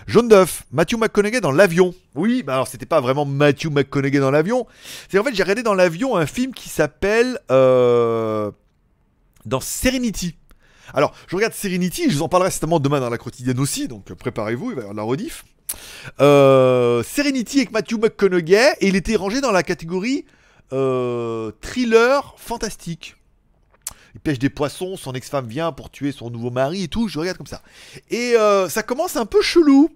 [0.07, 1.93] Jaune d'œuf, Matthew McConaughey dans l'avion.
[2.15, 4.65] Oui, bah alors c'était pas vraiment Matthew McConaughey dans l'avion.
[5.09, 7.39] C'est en fait, j'ai regardé dans l'avion un film qui s'appelle.
[7.51, 8.51] euh,
[9.45, 10.35] dans Serenity.
[10.93, 14.09] Alors, je regarde Serenity, je vous en parlerai certainement demain dans la quotidienne aussi, donc
[14.11, 15.43] euh, préparez-vous, il va y avoir de la rediff.
[16.21, 20.25] Euh, Serenity avec Matthew McConaughey, et il était rangé dans la catégorie
[20.69, 23.16] thriller fantastique.
[24.17, 27.19] Il pêche des poissons, son ex-femme vient pour tuer son nouveau mari et tout, je
[27.19, 27.61] regarde comme ça.
[28.09, 29.89] Et euh, ça commence un peu chelou,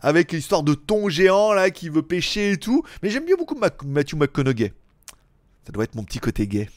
[0.00, 3.56] avec l'histoire de thon géant là qui veut pêcher et tout, mais j'aime bien beaucoup
[3.56, 4.72] Mac- Matthew McConaughey.
[5.66, 6.70] Ça doit être mon petit côté gay.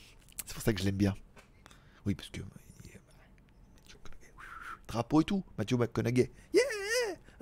[0.47, 1.13] C'est pour ça que je l'aime bien.
[2.07, 2.41] Oui, parce que.
[4.87, 6.31] Drapeau et tout, Matthew McConaughey.
[6.53, 6.63] Yeah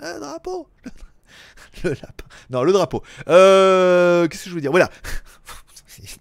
[0.00, 0.68] Un drapeau
[1.84, 2.24] Le lapin.
[2.50, 3.02] Non, le drapeau.
[3.28, 4.70] Euh, Qu'est-ce que je veux dire?
[4.70, 4.90] Voilà.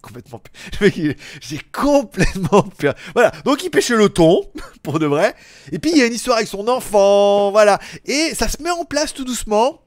[0.02, 0.42] Complètement.
[0.82, 2.64] J'ai complètement.
[2.78, 3.32] per- Voilà.
[3.44, 4.50] Donc il pêche le thon,
[4.84, 5.36] pour de vrai.
[5.72, 7.52] Et puis il y a une histoire avec son enfant.
[7.52, 7.80] Voilà.
[8.06, 9.82] Et ça se met en place tout doucement.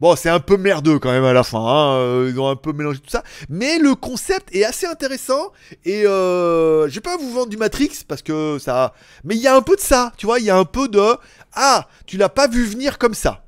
[0.00, 1.58] Bon, c'est un peu merdeux quand même à la fin.
[1.60, 3.22] hein, euh, Ils ont un peu mélangé tout ça.
[3.50, 5.52] Mais le concept est assez intéressant.
[5.84, 8.94] Et euh, je vais pas vous vendre du Matrix parce que ça.
[9.24, 10.12] Mais il y a un peu de ça.
[10.16, 11.02] Tu vois, il y a un peu de.
[11.52, 13.44] Ah, tu l'as pas vu venir comme ça.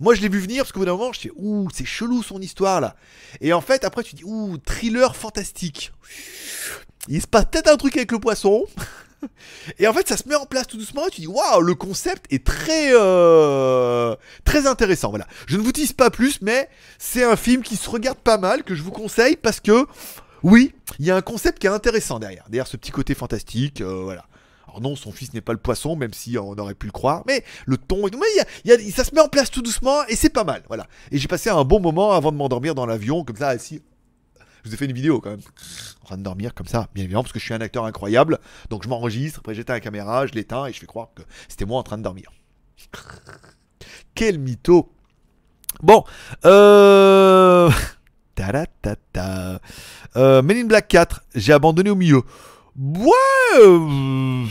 [0.00, 2.22] Moi, je l'ai vu venir parce qu'au bout d'un moment, je dis Ouh, c'est chelou
[2.22, 2.96] son histoire là.
[3.40, 5.92] Et en fait, après, tu dis Ouh, thriller fantastique.
[7.08, 8.66] Il se passe peut-être un truc avec le poisson.
[9.80, 11.06] Et en fait, ça se met en place tout doucement.
[11.08, 15.10] Et tu dis Waouh, le concept est très, euh, très intéressant.
[15.10, 15.26] Voilà.
[15.46, 16.68] Je ne vous tease pas plus, mais
[16.98, 19.86] c'est un film qui se regarde pas mal, que je vous conseille parce que,
[20.44, 22.44] oui, il y a un concept qui est intéressant derrière.
[22.48, 23.80] Derrière ce petit côté fantastique.
[23.80, 24.26] euh, voilà.
[24.68, 27.22] Alors non, son fils n'est pas le poisson, même si on aurait pu le croire,
[27.26, 30.62] mais le ton, mais ça se met en place tout doucement et c'est pas mal,
[30.68, 30.86] voilà.
[31.10, 33.80] Et j'ai passé un bon moment avant de m'endormir dans l'avion, comme ça, assis.
[34.62, 35.40] Je vous ai fait une vidéo quand même,
[36.02, 38.38] en train de dormir comme ça, bien évidemment, parce que je suis un acteur incroyable,
[38.68, 41.64] donc je m'enregistre, après j'éteins la caméra, je l'éteins et je fais croire que c'était
[41.64, 42.30] moi en train de dormir.
[44.14, 44.92] Quel mytho
[45.80, 46.04] Bon,
[46.44, 47.70] euh...
[48.34, 49.60] Ta-da-ta-ta.
[50.16, 52.22] Euh, Men in Black 4, j'ai abandonné au milieu.
[52.80, 54.44] Ouais, euh,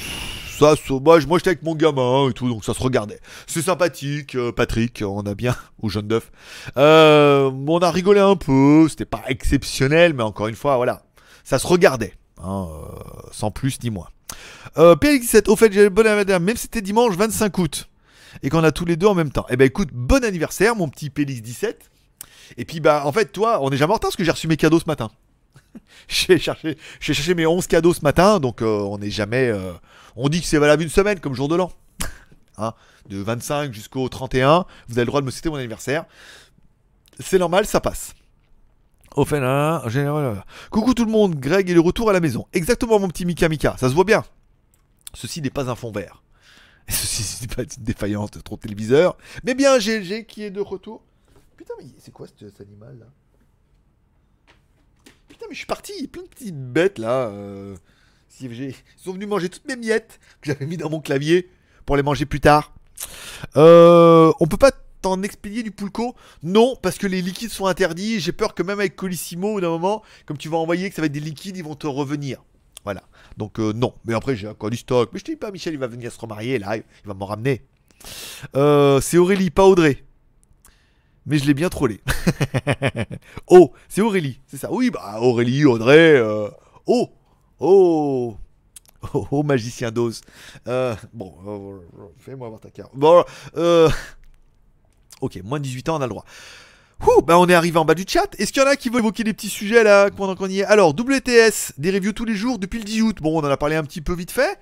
[0.59, 3.21] ça, moi, moi j'étais avec mon gamin et tout, donc ça se regardait.
[3.45, 6.29] C'est sympathique, euh, Patrick, on a bien, ou Jeune d'œuf.
[6.75, 11.03] Euh, on a rigolé un peu, c'était pas exceptionnel, mais encore une fois, voilà,
[11.45, 14.09] ça se regardait, hein, euh, sans plus ni moins.
[14.77, 17.89] Euh, PLX17, au fait, j'ai le bon anniversaire, même si c'était dimanche 25 août,
[18.43, 19.45] et qu'on a tous les deux en même temps.
[19.49, 21.75] Eh ben écoute, bon anniversaire, mon petit PLX17.
[22.57, 24.49] Et puis bah, en fait, toi, on est jamais en retard parce que j'ai reçu
[24.49, 25.11] mes cadeaux ce matin.
[26.07, 29.47] J'ai cherché, j'ai cherché mes 11 cadeaux ce matin, donc euh, on n'est jamais.
[29.49, 29.73] euh,
[30.15, 31.71] on dit que c'est valable une semaine, comme jour de l'an.
[32.57, 32.73] Hein,
[33.07, 36.05] de 25 jusqu'au 31, vous avez le droit de me citer mon anniversaire.
[37.19, 38.13] C'est normal, ça passe.
[39.15, 39.39] Au fait,
[39.87, 40.45] j'ai- voilà.
[40.71, 42.45] Coucou tout le monde, Greg est le retour à la maison.
[42.53, 44.23] Exactement, mon petit Mika Mika, ça se voit bien.
[45.13, 46.21] Ceci n'est pas un fond vert.
[46.89, 51.03] Ceci n'est pas une défaillance de trop téléviseur, mais bien GLG qui est de retour.
[51.57, 53.05] Putain, mais c'est quoi cet animal là
[55.37, 57.27] putain, mais je suis parti, il y a plein de petites bêtes là.
[57.27, 57.75] euh,
[58.41, 61.49] Ils sont venus manger toutes mes miettes que j'avais mis dans mon clavier
[61.85, 62.73] pour les manger plus tard.
[63.55, 64.71] Euh, on peut pas
[65.01, 68.19] t'en expédier du pulco Non, parce que les liquides sont interdits.
[68.19, 71.05] J'ai peur que même avec Colissimo, d'un moment, comme tu vas envoyer que ça va
[71.05, 72.43] être des liquides, ils vont te revenir.
[72.83, 73.03] Voilà.
[73.37, 73.93] Donc euh, non.
[74.05, 75.09] Mais après, j'ai encore du stock.
[75.13, 76.77] Mais je te dis pas, Michel, il va venir se remarier là.
[76.77, 77.61] Il va m'en ramener.
[78.53, 80.03] C'est Aurélie, pas Audrey.
[81.27, 81.99] Mais je l'ai bien trollé.
[83.47, 84.71] oh, c'est Aurélie, c'est ça.
[84.71, 86.15] Oui, bah Aurélie, Audrey.
[86.15, 86.49] euh,
[86.87, 87.09] Oh,
[87.59, 88.37] oh,
[89.13, 90.21] oh, oh, magicien d'os.
[90.67, 91.79] Euh, bon, euh,
[92.17, 92.91] fais-moi voir ta carte.
[92.95, 93.25] Bon,
[93.57, 93.89] euh,
[95.19, 96.25] ok, moins de 18 ans, on a le droit.
[97.05, 98.27] Ouh, bah on est arrivé en bas du chat.
[98.39, 100.61] Est-ce qu'il y en a qui veulent évoquer des petits sujets là pendant qu'on y
[100.61, 103.17] est Alors, WTS, des reviews tous les jours depuis le 10 août.
[103.21, 104.57] Bon, on en a parlé un petit peu vite fait.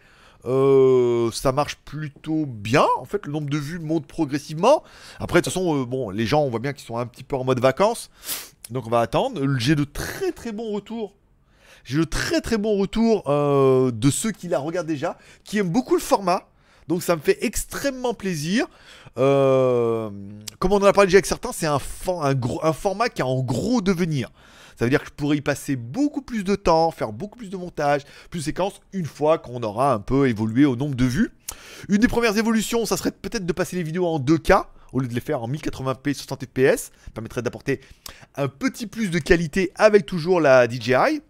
[0.46, 2.86] Euh, ça marche plutôt bien.
[2.98, 4.84] En fait, le nombre de vues monte progressivement.
[5.20, 7.24] Après, de toute façon, euh, bon, les gens, on voit bien qu'ils sont un petit
[7.24, 8.10] peu en mode vacances.
[8.70, 9.42] Donc, on va attendre.
[9.58, 11.16] J'ai de très très bons retours.
[11.84, 15.70] J'ai de très très bons retours euh, de ceux qui la regardent déjà, qui aiment
[15.70, 16.48] beaucoup le format.
[16.88, 18.68] Donc, ça me fait extrêmement plaisir.
[19.18, 20.10] Euh,
[20.60, 21.80] comme on en a parlé déjà avec certains, c'est un,
[22.64, 24.30] un format qui a en gros devenir.
[24.76, 27.50] Ça veut dire que je pourrais y passer beaucoup plus de temps, faire beaucoup plus
[27.50, 31.06] de montage, plus de séquences, une fois qu'on aura un peu évolué au nombre de
[31.06, 31.32] vues.
[31.88, 35.08] Une des premières évolutions, ça serait peut-être de passer les vidéos en 2K, au lieu
[35.08, 36.84] de les faire en 1080p 60 fps.
[36.84, 37.80] Ça permettrait d'apporter
[38.36, 41.22] un petit plus de qualité avec toujours la DJI.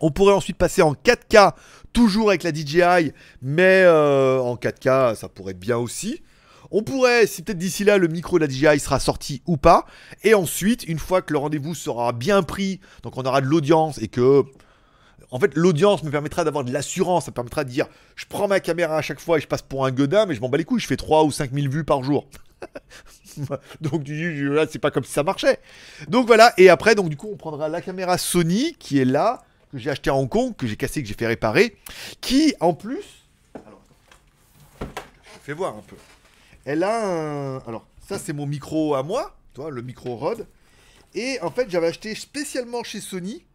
[0.00, 1.54] On pourrait ensuite passer en 4K,
[1.92, 3.12] toujours avec la DJI,
[3.42, 6.22] mais euh, en 4K, ça pourrait être bien aussi.
[6.70, 9.86] On pourrait, si peut-être d'ici là le micro de la DJI sera sorti ou pas,
[10.22, 13.98] et ensuite, une fois que le rendez-vous sera bien pris, donc on aura de l'audience
[13.98, 14.44] et que.
[15.30, 18.48] En fait, l'audience me permettra d'avoir de l'assurance, ça me permettra de dire je prends
[18.48, 20.56] ma caméra à chaque fois et je passe pour un godin, mais je m'en bats
[20.56, 22.26] les couilles, je fais 3 ou 5 000 vues par jour.
[23.82, 25.58] donc dis, là, c'est pas comme si ça marchait.
[26.08, 29.42] Donc voilà, et après, donc du coup, on prendra la caméra Sony qui est là,
[29.70, 31.76] que j'ai acheté à Hong Kong, que j'ai cassé, que j'ai fait réparer,
[32.22, 33.04] qui en plus.
[33.54, 33.82] Alors,
[34.80, 34.86] je
[35.42, 35.96] fais voir un peu.
[36.68, 37.58] Elle a un.
[37.60, 40.46] Alors, ça, c'est mon micro à moi, toi, le micro Rode.
[41.14, 43.46] Et en fait, j'avais acheté spécialement chez Sony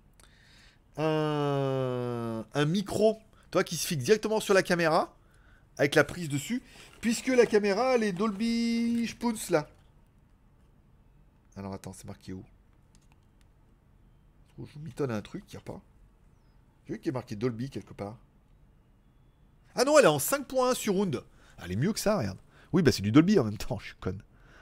[0.97, 3.19] un, micro,
[3.51, 5.15] toi, qui se fixe directement sur la caméra,
[5.77, 6.63] avec la prise dessus,
[7.01, 9.69] puisque la caméra, elle est Dolby Spoons là.
[11.55, 12.43] Alors, attends, c'est marqué où?
[14.57, 15.79] Je m'étonne à un truc, il n'y a pas.
[16.87, 18.17] J'ai vu qu'il est marqué Dolby quelque part.
[19.75, 21.23] Ah non, elle est en 5.1 sur Round.
[21.63, 22.39] Elle est mieux que ça, regarde.
[22.73, 24.21] Oui, bah c'est du Dolby en même temps, je suis conne.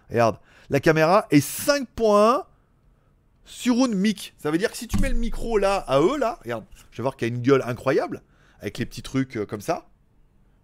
[0.09, 0.37] Regarde,
[0.69, 2.43] la caméra est 5.1
[3.45, 4.33] sur Round mic.
[4.37, 6.97] Ça veut dire que si tu mets le micro là, à eux là, regarde, je
[6.97, 8.21] vais voir qu'il y a une gueule incroyable,
[8.59, 9.87] avec les petits trucs euh, comme ça.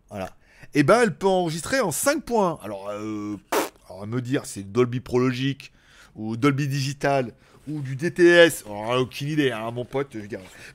[0.09, 0.29] Voilà.
[0.73, 2.61] Et ben elle peut enregistrer en 5.1.
[2.63, 3.37] Alors, euh,
[3.89, 5.71] alors, me dire c'est Dolby Pro Logic
[6.15, 7.33] ou Dolby Digital
[7.67, 8.65] ou du DTS.
[8.65, 10.15] Alors, aucune idée, hein, mon pote.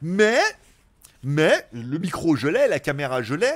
[0.00, 0.40] Mais,
[1.22, 3.52] mais, le micro je l'ai, la caméra je l'ai.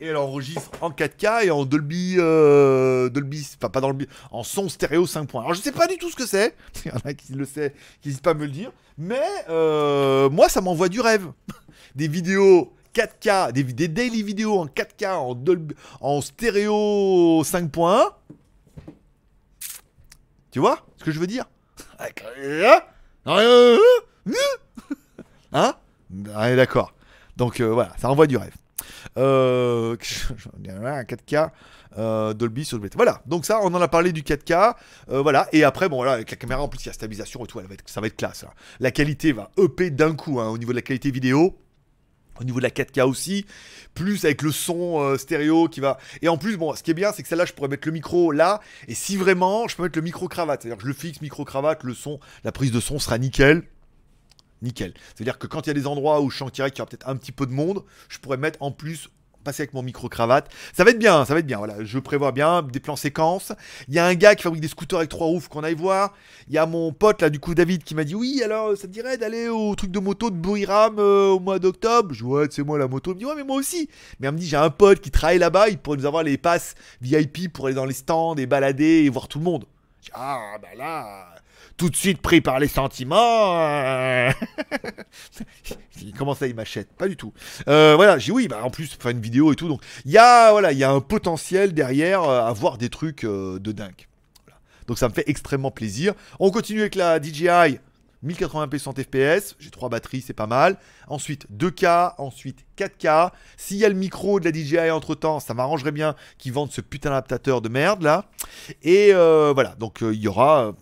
[0.00, 5.04] Et elle enregistre en 4K et en Dolby, euh, Dolby, pas Dolby, en son stéréo
[5.04, 5.40] 5.1.
[5.40, 6.56] Alors je sais pas du tout ce que c'est.
[6.84, 8.72] Il y en a qui le sait, qui n'hésitent pas à me le dire.
[8.96, 9.20] Mais
[9.50, 11.30] euh, moi ça m'envoie du rêve.
[11.94, 18.12] Des vidéos 4K, des, daily vidéos en 4K, en, Dolby, en stéréo 5.1.
[20.50, 21.44] Tu vois ce que je veux dire?
[25.52, 25.74] Hein?
[26.10, 26.92] Ouais, d'accord.
[27.36, 28.54] Donc euh, voilà, ça envoie du rêve.
[29.16, 29.96] Euh,
[30.62, 31.50] 4K,
[31.98, 32.94] euh, Dolby sur Dolby.
[32.96, 34.74] Voilà, donc ça, on en a parlé du 4K.
[35.10, 37.44] euh, voilà, et après, bon, voilà, avec la caméra en plus, il y a stabilisation
[37.44, 38.42] et tout, elle ça va être classe.
[38.42, 38.50] là.
[38.78, 41.56] La qualité va EP d'un coup hein, au niveau de la qualité vidéo.
[42.40, 43.44] Au niveau de la 4K aussi,
[43.92, 45.98] plus avec le son euh, stéréo qui va.
[46.22, 47.92] Et en plus, bon, ce qui est bien, c'est que celle-là, je pourrais mettre le
[47.92, 50.62] micro là, et si vraiment, je peux mettre le micro cravate.
[50.62, 53.62] C'est-à-dire que je le fixe, micro cravate, le son, la prise de son sera nickel.
[54.62, 54.94] Nickel.
[55.14, 57.08] C'est-à-dire que quand il y a des endroits où je sentirais qu'il y aura peut-être
[57.08, 59.08] un petit peu de monde, je pourrais mettre en plus
[59.42, 60.50] passer avec mon micro cravate.
[60.72, 61.58] Ça va être bien, ça va être bien.
[61.58, 63.52] Voilà, je prévois bien des plans séquences.
[63.88, 66.14] Il y a un gars qui fabrique des scooters avec trois roues qu'on aille voir.
[66.48, 68.86] Il y a mon pote là du coup David qui m'a dit oui alors ça
[68.86, 72.14] te dirait d'aller au truc de moto de Buriram euh, au mois d'octobre?
[72.14, 73.12] Je ouais c'est moi la moto.
[73.12, 73.88] Il me dit ouais mais moi aussi.
[74.18, 76.38] Mais il me dit j'ai un pote qui travaille là-bas, il pourrait nous avoir les
[76.38, 79.64] passes VIP pour aller dans les stands et balader et voir tout le monde.
[80.12, 81.39] Ah bah là
[81.80, 83.58] tout de suite pris par les sentiments.
[83.58, 84.30] euh.
[86.18, 87.32] Comment ça, il m'achète Pas du tout.
[87.68, 89.66] Euh, voilà, j'ai oui, bah en plus, faire une vidéo et tout.
[89.66, 92.90] Donc, il y a, voilà, il y a un potentiel derrière euh, à voir des
[92.90, 94.08] trucs euh, de dingue.
[94.88, 96.12] Donc, ça me fait extrêmement plaisir.
[96.38, 97.78] On continue avec la DJI
[98.26, 99.56] 1080p 100 fps.
[99.58, 100.76] J'ai trois batteries, c'est pas mal.
[101.08, 102.16] Ensuite, 2K.
[102.18, 103.30] Ensuite, 4K.
[103.56, 106.72] S'il y a le micro de la DJI entre temps, ça m'arrangerait bien qu'ils vendent
[106.72, 108.26] ce putain d'adaptateur de merde là.
[108.82, 110.74] Et euh, voilà, donc euh, il y aura.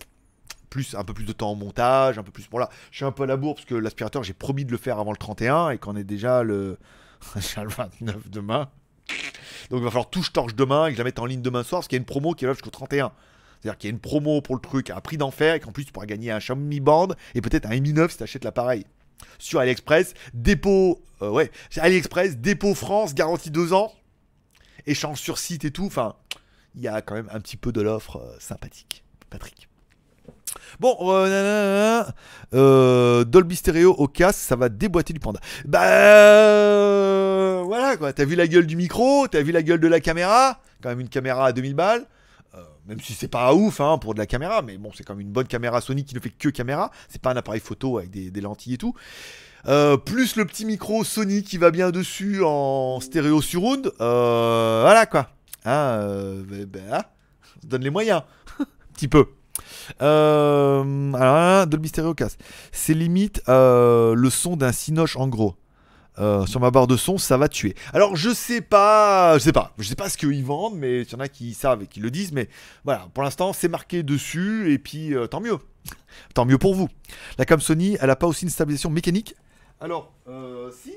[0.68, 2.48] Plus, un peu plus de temps en montage, un peu plus.
[2.48, 4.70] Bon là, je suis un peu à la bourre parce que l'aspirateur, j'ai promis de
[4.70, 6.78] le faire avant le 31 et qu'on est déjà le,
[7.34, 8.68] déjà le 29 demain.
[9.70, 11.62] Donc il va falloir tout torche demain et que je la mette en ligne demain
[11.62, 13.12] soir parce qu'il y a une promo qui est là jusqu'au 31.
[13.60, 15.84] C'est-à-dire qu'il y a une promo pour le truc à prix d'enfer et qu'en plus
[15.84, 18.84] tu pourras gagner un Xiaomi Band et peut-être un Mi 9 si tu achètes l'appareil.
[19.38, 23.92] Sur AliExpress, dépôt, euh, ouais, AliExpress, dépôt France, garantie 2 ans,
[24.86, 25.86] échange sur site et tout.
[25.86, 26.14] Enfin,
[26.76, 29.02] il y a quand même un petit peu de l'offre euh, sympathique.
[29.28, 29.67] Patrick.
[30.80, 32.04] Bon, euh,
[32.54, 35.40] euh, Dolby Stereo au casque, ça va déboîter du panda.
[35.66, 39.88] Bah euh, voilà quoi, t'as vu la gueule du micro, t'as vu la gueule de
[39.88, 42.06] la caméra, quand même une caméra à 2000 balles.
[42.86, 45.20] Même si c'est pas ouf hein, pour de la caméra, mais bon, c'est quand même
[45.20, 46.90] une bonne caméra Sony qui ne fait que caméra.
[47.10, 48.94] C'est pas un appareil photo avec des, lentilles et tout.
[50.06, 53.92] Plus le petit micro Sony qui va bien dessus en stéréo surround.
[53.98, 55.28] Voilà quoi.
[55.66, 57.10] Hein, bah, bah, ah,
[57.58, 58.22] on se donne les moyens.
[58.60, 59.26] Un petit peu.
[60.02, 62.36] Euh, alors là, Dolby Stereo casse.
[62.72, 65.54] C'est limite euh, le son d'un Cinoche en gros.
[66.18, 67.76] Euh, sur ma barre de son, ça va tuer.
[67.92, 71.12] Alors je sais pas, je sais pas, je sais pas ce qu'ils vendent, mais il
[71.12, 72.48] y en a qui savent et qui le disent, mais
[72.84, 75.58] voilà, pour l'instant c'est marqué dessus et puis tant mieux,
[76.34, 76.88] tant mieux pour vous.
[77.38, 79.36] La cam Sony, elle a pas aussi une stabilisation mécanique?
[79.80, 80.12] Alors
[80.72, 80.92] si,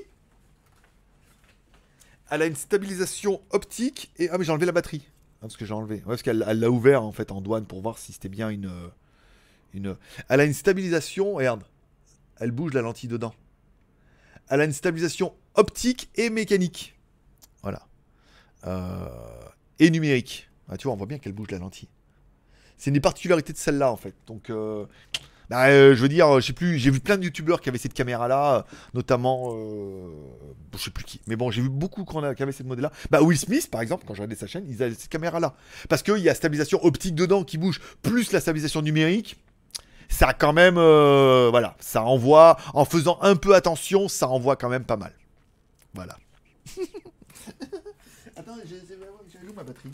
[2.28, 5.06] elle a une stabilisation optique et ah mais j'ai enlevé la batterie,
[5.42, 7.98] parce que j'ai enlevé, parce qu'elle elle l'a ouvert en fait en douane pour voir
[7.98, 8.88] si c'était bien une euh,
[9.74, 9.96] une.
[10.28, 11.64] Elle a une stabilisation, regarde,
[12.38, 13.34] elle bouge la lentille dedans
[14.52, 16.94] elle a une stabilisation optique et mécanique.
[17.62, 17.86] Voilà.
[18.66, 19.08] Euh,
[19.78, 20.50] et numérique.
[20.68, 21.88] Ah, tu vois, on voit bien qu'elle bouge la lentille.
[22.76, 24.14] C'est une des particularités de celle-là, en fait.
[24.26, 24.84] Donc, euh,
[25.52, 27.76] bah, euh, je veux dire, je sais plus, j'ai vu plein de youtubeurs qui avaient
[27.76, 28.62] cette caméra-là, euh,
[28.94, 30.08] notamment, euh,
[30.74, 32.90] je sais plus qui, mais bon, j'ai vu beaucoup qui avaient cette modèle-là.
[33.10, 35.52] Bah, Will Smith, par exemple, quand j'ai regardé sa chaîne, ils avaient cette caméra-là.
[35.90, 39.36] Parce qu'il y a stabilisation optique dedans qui bouge, plus la stabilisation numérique
[40.08, 44.70] ça quand même, euh, voilà, ça envoie, en faisant un peu attention, ça envoie quand
[44.70, 45.12] même pas mal.
[45.92, 46.16] Voilà.
[48.36, 48.96] Attends, j'ai
[49.54, 49.90] ma batterie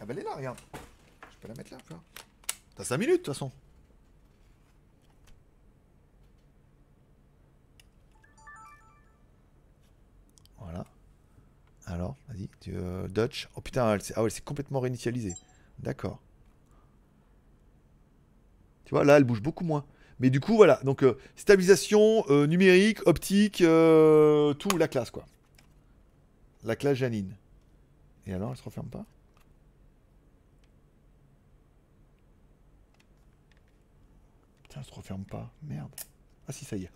[0.00, 0.58] Ah bah elle est là, regarde.
[0.74, 2.02] Je peux la mettre là, tu vois.
[2.76, 3.52] T'as 5 minutes de toute façon.
[11.86, 13.48] Alors, vas-y, euh, Dutch.
[13.56, 15.34] Oh putain, elle s'est- ah ouais, complètement réinitialisé.
[15.78, 16.20] D'accord.
[18.84, 19.84] Tu vois, là, elle bouge beaucoup moins.
[20.20, 20.80] Mais du coup, voilà.
[20.84, 25.26] Donc, euh, stabilisation euh, numérique, optique, tout, la classe, quoi.
[26.64, 27.34] La classe Janine.
[28.26, 29.04] Et alors, elle se referme pas?
[34.62, 35.50] Putain, elle se referme pas.
[35.62, 35.90] Merde.
[36.48, 36.90] Ah si, ça y est.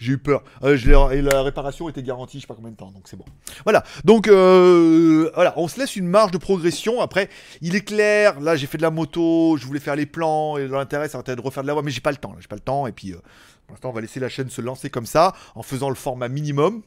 [0.00, 0.42] J'ai eu peur.
[0.64, 3.24] Euh, et la réparation était garantie, je sais pas combien de temps, donc c'est bon.
[3.64, 3.84] Voilà.
[4.04, 7.00] Donc, euh, voilà, on se laisse une marge de progression.
[7.00, 7.28] Après,
[7.60, 8.40] il est clair.
[8.40, 11.40] Là, j'ai fait de la moto, je voulais faire les plans, et l'intérêt, ça de
[11.40, 12.34] refaire de la voix, mais j'ai pas le temps.
[12.40, 12.86] J'ai pas le temps.
[12.86, 13.18] Et puis, euh,
[13.66, 16.28] pour l'instant, on va laisser la chaîne se lancer comme ça, en faisant le format
[16.28, 16.82] minimum.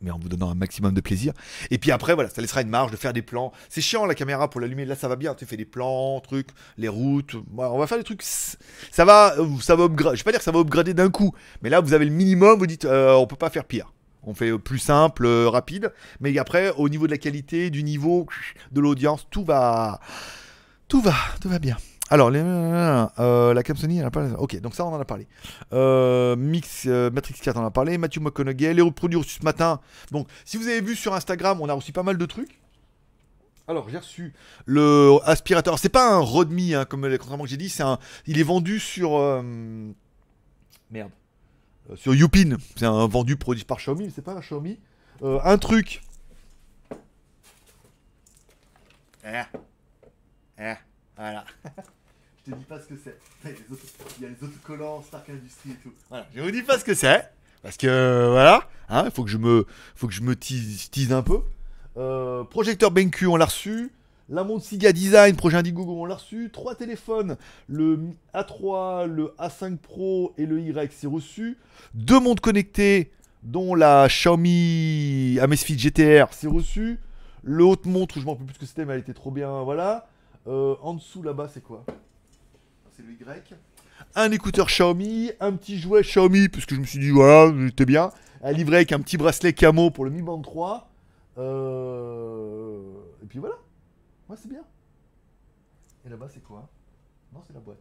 [0.00, 1.32] Mais en vous donnant un maximum de plaisir.
[1.70, 3.52] Et puis après, voilà, ça laissera une marge de faire des plans.
[3.68, 4.84] C'est chiant la caméra pour l'allumer.
[4.84, 5.34] Là, ça va bien.
[5.34, 7.34] Tu fais des plans, trucs, les routes.
[7.56, 8.22] On va faire des trucs.
[8.22, 9.88] Ça va, euh, ça va.
[9.88, 11.34] Je vais pas dire que ça va upgrader d'un coup.
[11.62, 12.58] Mais là, vous avez le minimum.
[12.58, 13.92] Vous dites, euh, on peut pas faire pire.
[14.22, 15.92] On fait plus simple, euh, rapide.
[16.20, 18.26] Mais après, au niveau de la qualité, du niveau,
[18.72, 20.00] de l'audience, tout va.
[20.86, 21.76] Tout va, tout va bien.
[22.10, 24.30] Alors, les, euh, la elle a pas.
[24.38, 25.26] Ok, donc ça, on en a parlé.
[25.74, 27.98] Euh, Mix, euh, Matrix 4, on en a parlé.
[27.98, 29.80] Matthew McConaughey, les reproduits reçus ce matin.
[30.10, 32.60] Donc, si vous avez vu sur Instagram, on a reçu pas mal de trucs.
[33.66, 34.32] Alors, j'ai reçu
[34.64, 35.78] le aspirateur.
[35.78, 37.68] C'est pas un Rodme, hein, comme contrairement que j'ai dit.
[37.68, 37.98] C'est un.
[38.26, 39.16] Il est vendu sur.
[39.18, 39.42] euh,
[40.90, 41.10] Merde.
[41.94, 42.56] Sur Youpin.
[42.76, 44.78] C'est un vendu produit par Xiaomi, mais c'est pas un Xiaomi.
[45.22, 46.02] Un truc.
[49.24, 49.42] Eh.
[50.58, 50.74] Eh.
[51.16, 51.44] Voilà.
[52.48, 53.18] je te dis pas ce que c'est.
[54.18, 55.92] Il y a les autocollants Stark Industries et tout.
[56.08, 56.26] Voilà.
[56.34, 57.30] Je vous dis pas ce que c'est.
[57.62, 61.12] Parce que euh, voilà, hein, il faut que je me, faut que je me tease,
[61.12, 61.40] un peu.
[61.96, 63.92] Euh, projecteur BenQ, on l'a reçu.
[64.28, 66.50] La montre Siga Design, projet Indiegogo, on l'a reçu.
[66.52, 67.36] Trois téléphones,
[67.66, 67.98] le
[68.34, 71.58] A3, le A5 Pro et le Y, c'est reçu.
[71.94, 73.10] Deux montres connectées,
[73.42, 77.00] dont la Xiaomi Amazfit GTR, c'est reçu.
[77.42, 79.62] Le haute montre, je m'en rappelle plus ce que c'était, mais elle était trop bien,
[79.62, 80.06] voilà.
[80.46, 81.84] Euh, en dessous, là-bas, c'est quoi?
[82.98, 83.54] C'est le Y.
[84.16, 87.84] Un écouteur Xiaomi, un petit jouet Xiaomi, parce que je me suis dit, voilà, j'étais
[87.84, 88.10] bien.
[88.42, 90.90] Un livret avec un petit bracelet camo pour le Mi Band 3.
[91.38, 92.80] Euh,
[93.22, 93.54] Et puis voilà.
[94.28, 94.62] Ouais, c'est bien.
[96.06, 96.68] Et là-bas, c'est quoi?
[97.32, 97.78] Non, c'est la boîte.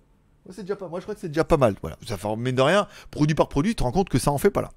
[0.51, 0.77] C'est déjà.
[0.87, 1.73] Moi, je crois que c'est déjà pas mal.
[1.81, 1.97] Voilà.
[2.05, 4.37] Ça fait, mine de rien, produit par produit, tu te rends compte que ça en
[4.37, 4.69] fait pas là.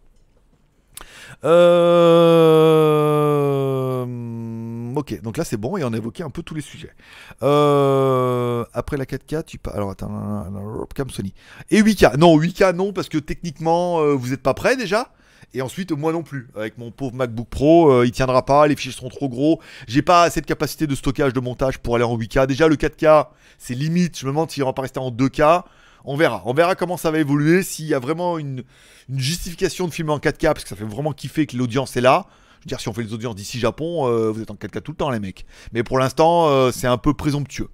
[1.45, 2.71] Euh...
[4.97, 6.93] ok, donc là c'est bon et on a évoqué un peu tous les sujets.
[7.43, 9.71] Euh, après la 4K, tu pas.
[9.71, 10.47] Alors attends,
[10.95, 11.35] Cam Sony.
[11.71, 12.17] Et 8K.
[12.17, 15.13] Non, 8K non, parce que techniquement euh, vous n'êtes pas prêt déjà.
[15.53, 16.49] Et ensuite, moi non plus.
[16.55, 19.61] Avec mon pauvre MacBook Pro, euh, il tiendra pas, les fichiers seront trop gros.
[19.89, 22.47] J'ai pas assez de capacité de stockage, de montage pour aller en 8K.
[22.47, 23.27] Déjà, le 4K,
[23.59, 24.19] c'est limite.
[24.19, 25.65] Je me demande s'il va pas rester en 2K.
[26.05, 26.43] On verra.
[26.47, 27.63] On verra comment ça va évoluer.
[27.63, 28.63] S'il y a vraiment une
[29.09, 32.27] justification de filmer en 4K, parce que ça fait vraiment kiffer que l'audience est là.
[32.61, 34.83] Je veux dire, si on fait les audiences d'ici Japon, euh, vous êtes en 4K
[34.83, 35.47] tout le temps, les mecs.
[35.73, 37.69] Mais pour l'instant, euh, c'est un peu présomptueux.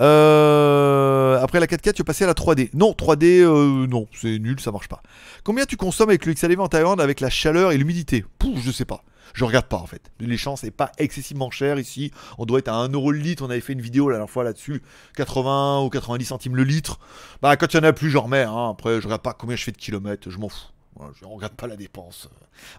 [0.00, 2.70] Euh, après la 4K, tu es passé à la 3D.
[2.74, 5.02] Non, 3D, euh, non, c'est nul, ça marche pas.
[5.42, 8.24] Combien tu consommes avec le XLV en Thaïlande avec la chaleur et l'humidité?
[8.38, 9.04] Pouf, je sais pas.
[9.32, 10.12] Je regarde pas en fait.
[10.36, 12.12] Champs, c'est pas excessivement cher ici.
[12.38, 13.42] On doit être à 1€ le litre.
[13.44, 14.82] On avait fait une vidéo la dernière fois là-dessus.
[15.16, 17.00] 80 ou 90 centimes le litre.
[17.42, 18.42] Bah, quand il y en a plus, j'en remets.
[18.42, 18.70] Hein.
[18.70, 20.30] Après, je regarde pas combien je fais de kilomètres.
[20.30, 20.73] Je m'en fous.
[21.20, 22.28] Je regarde pas la dépense.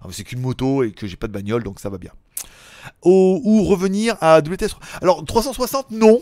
[0.02, 2.12] Ah, c'est qu'une moto et que j'ai pas de bagnole, donc ça va bien.
[3.04, 4.76] Ou revenir à WTS.
[5.02, 6.22] Alors 360, non.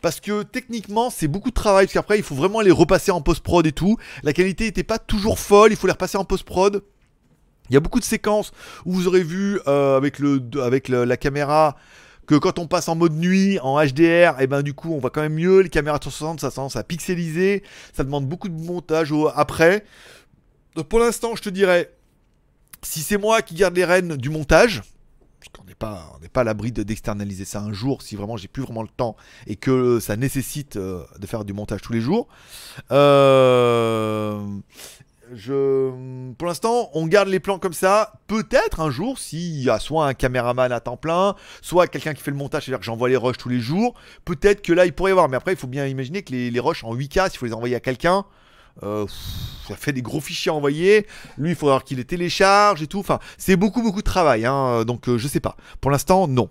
[0.00, 1.86] Parce que techniquement, c'est beaucoup de travail.
[1.86, 3.96] Parce qu'après, il faut vraiment les repasser en post-prod et tout.
[4.22, 5.72] La qualité n'était pas toujours folle.
[5.72, 6.82] Il faut les repasser en post-prod.
[7.68, 8.52] Il y a beaucoup de séquences
[8.84, 11.76] où vous aurez vu euh, avec, la caméra
[12.26, 15.10] que quand on passe en mode nuit, en HDR, et ben du coup on voit
[15.10, 15.60] quand même mieux.
[15.60, 17.62] Les caméras 360, ça a tendance à pixeliser.
[17.92, 19.84] Ça demande beaucoup de montage après.
[20.76, 21.92] Donc pour l'instant, je te dirais,
[22.82, 24.82] si c'est moi qui garde les rênes du montage,
[25.40, 28.48] parce qu'on n'est pas, pas à l'abri de- d'externaliser ça un jour, si vraiment j'ai
[28.48, 29.16] plus vraiment le temps
[29.46, 32.28] et que ça nécessite euh, de faire du montage tous les jours.
[32.90, 34.38] Euh,
[35.32, 38.14] je, pour l'instant, on garde les plans comme ça.
[38.26, 42.22] Peut-être un jour, s'il y a soit un caméraman à temps plein, soit quelqu'un qui
[42.22, 43.94] fait le montage, c'est-à-dire que j'envoie les rushs tous les jours,
[44.24, 45.28] peut-être que là, il pourrait y avoir.
[45.28, 47.52] Mais après, il faut bien imaginer que les, les rushs en 8K, s'il faut les
[47.54, 48.24] envoyer à quelqu'un,
[48.82, 49.06] euh,
[49.70, 51.06] ça fait des gros fichiers à envoyer.
[51.38, 52.98] Lui, il faudra qu'il les télécharge et tout.
[52.98, 54.44] Enfin, c'est beaucoup, beaucoup de travail.
[54.46, 54.84] hein.
[54.84, 55.56] Donc, euh, je sais pas.
[55.80, 56.50] Pour l'instant, non.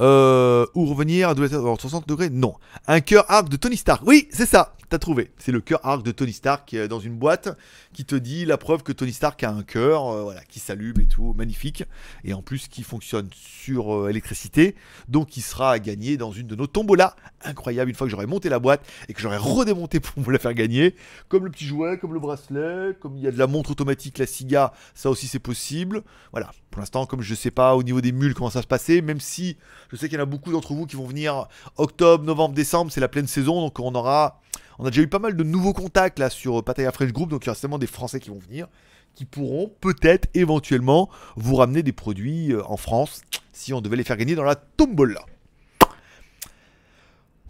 [0.00, 2.30] Euh, ou revenir à 60 degrés?
[2.30, 2.54] Non.
[2.86, 4.02] Un cœur arc de Tony Stark.
[4.06, 4.74] Oui, c'est ça.
[4.88, 5.32] T'as trouvé.
[5.38, 7.48] C'est le cœur arc de Tony Stark est dans une boîte
[7.92, 11.06] qui te dit la preuve que Tony Stark a un cœur, euh, qui s'allume et
[11.06, 11.82] tout, magnifique.
[12.24, 14.76] Et en plus, qui fonctionne sur euh, électricité.
[15.08, 17.16] Donc, il sera à gagner dans une de nos tombolas.
[17.42, 17.90] Incroyable.
[17.90, 20.54] Une fois que j'aurai monté la boîte et que j'aurai redémonté pour vous la faire
[20.54, 20.94] gagner.
[21.28, 24.18] Comme le petit jouet, comme le bracelet, comme il y a de la montre automatique,
[24.18, 26.02] la SIGA, ça aussi c'est possible.
[26.30, 26.50] Voilà.
[26.70, 29.00] Pour l'instant, comme je ne sais pas au niveau des mules comment ça se passer,
[29.00, 29.45] même si
[29.90, 32.90] je sais qu'il y en a beaucoup d'entre vous qui vont venir octobre, novembre, décembre,
[32.90, 34.40] c'est la pleine saison, donc on aura,
[34.78, 37.44] on a déjà eu pas mal de nouveaux contacts là sur Pattaya French Group, donc
[37.44, 38.66] il y aura certainement des Français qui vont venir,
[39.14, 43.22] qui pourront peut-être éventuellement vous ramener des produits euh, en France
[43.52, 45.24] si on devait les faire gagner dans la tombola.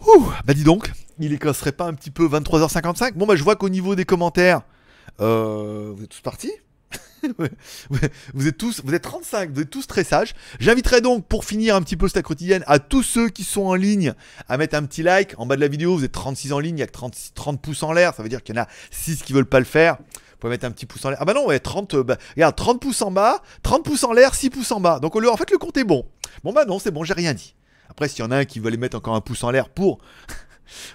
[0.07, 3.43] Ouh, bah dis donc, il est serait pas un petit peu 23h55 Bon bah je
[3.43, 4.63] vois qu'au niveau des commentaires,
[5.21, 6.53] euh, vous êtes tous partis
[8.35, 10.35] vous êtes tous, vous êtes 35, vous êtes tous très sages.
[10.61, 13.75] J'inviterai donc, pour finir un petit peu cette quotidienne, à tous ceux qui sont en
[13.75, 14.15] ligne
[14.49, 15.35] à mettre un petit like.
[15.39, 17.17] En bas de la vidéo, vous êtes 36 en ligne, il y a que 30,
[17.35, 18.15] 30 pouces en l'air.
[18.15, 19.97] Ça veut dire qu'il y en a 6 qui veulent pas le faire.
[19.97, 21.19] Vous pouvez mettre un petit pouce en l'air.
[21.21, 24.13] Ah bah non, ouais, 30, euh, bah, regarde, 30 pouces en bas, 30 pouces en
[24.13, 25.01] l'air, 6 pouces en bas.
[25.01, 26.07] Donc en fait, le compte est bon.
[26.45, 27.55] Bon bah non, c'est bon, j'ai rien dit.
[27.89, 29.69] Après, s'il y en a un qui veut aller mettre encore un pouce en l'air
[29.71, 29.99] pour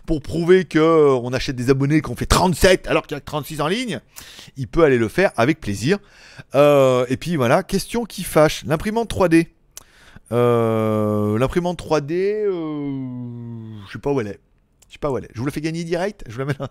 [0.05, 3.19] pour prouver que euh, on achète des abonnés qu'on fait 37 alors qu'il y a
[3.19, 3.99] que 36 en ligne,
[4.57, 5.97] il peut aller le faire avec plaisir.
[6.55, 8.63] Euh, et puis voilà, question qui fâche.
[8.65, 9.47] L'imprimante 3D.
[10.31, 14.39] Euh, L'imprimante 3D, euh, je sais pas où elle est.
[14.87, 15.31] Je sais pas où elle est.
[15.33, 16.23] Je vous la fais gagner direct?
[16.27, 16.69] Je vous la mets là.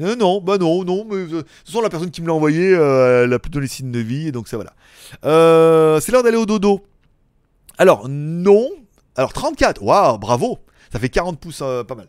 [0.00, 2.70] Euh, non, bah non, non, mais de toute façon, la personne qui me l'a envoyé,
[2.70, 4.72] elle a plutôt les signes de vie, donc ça voilà.
[6.00, 6.86] C'est l'heure d'aller au dodo.
[7.76, 8.68] Alors, non.
[9.14, 10.58] Alors, 34, waouh, bravo.
[10.90, 12.08] Ça fait 40 pouces, pas mal.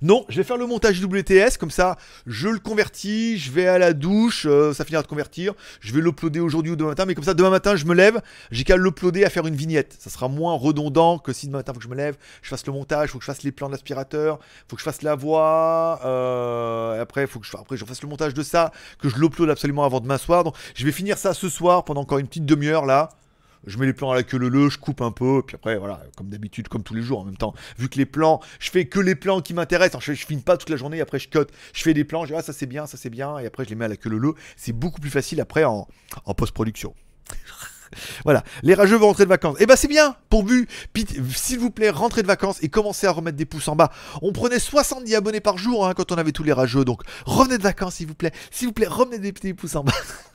[0.00, 3.78] Non, je vais faire le montage WTS, comme ça je le convertis, je vais à
[3.78, 7.14] la douche, euh, ça finira de convertir, je vais l'uploader aujourd'hui ou demain matin, mais
[7.14, 8.20] comme ça demain matin je me lève,
[8.50, 9.96] j'ai qu'à l'uploader à faire une vignette.
[9.98, 12.66] Ça sera moins redondant que si demain matin faut que je me lève, je fasse
[12.66, 15.14] le montage, faut que je fasse les plans de l'aspirateur, faut que je fasse la
[15.14, 19.50] voix, euh, et après faut que je, fasse le montage de ça, que je l'upload
[19.50, 20.44] absolument avant demain soir.
[20.44, 23.10] Donc je vais finir ça ce soir pendant encore une petite demi-heure là
[23.66, 26.02] je mets les plans à la queue leu je coupe un peu, puis après, voilà,
[26.16, 27.54] comme d'habitude, comme tous les jours en même temps.
[27.78, 30.56] Vu que les plans, je fais que les plans qui m'intéressent, je, je filme pas
[30.56, 32.66] toute la journée, après je cut, je fais des plans, je dis ah ça c'est
[32.66, 35.00] bien, ça c'est bien, et après je les mets à la queue leu C'est beaucoup
[35.00, 35.88] plus facile après en,
[36.24, 36.94] en post-production.
[38.24, 39.60] Voilà, les rageux vont rentrer de vacances.
[39.60, 40.68] Et bah c'est bien, pourvu,
[41.34, 43.90] s'il vous plaît, rentrez de vacances et commencez à remettre des pouces en bas.
[44.22, 47.58] On prenait 70 abonnés par jour hein, quand on avait tous les rageux, donc revenez
[47.58, 48.32] de vacances s'il vous plaît.
[48.50, 49.92] S'il vous plaît, revenez des petits pouces en bas.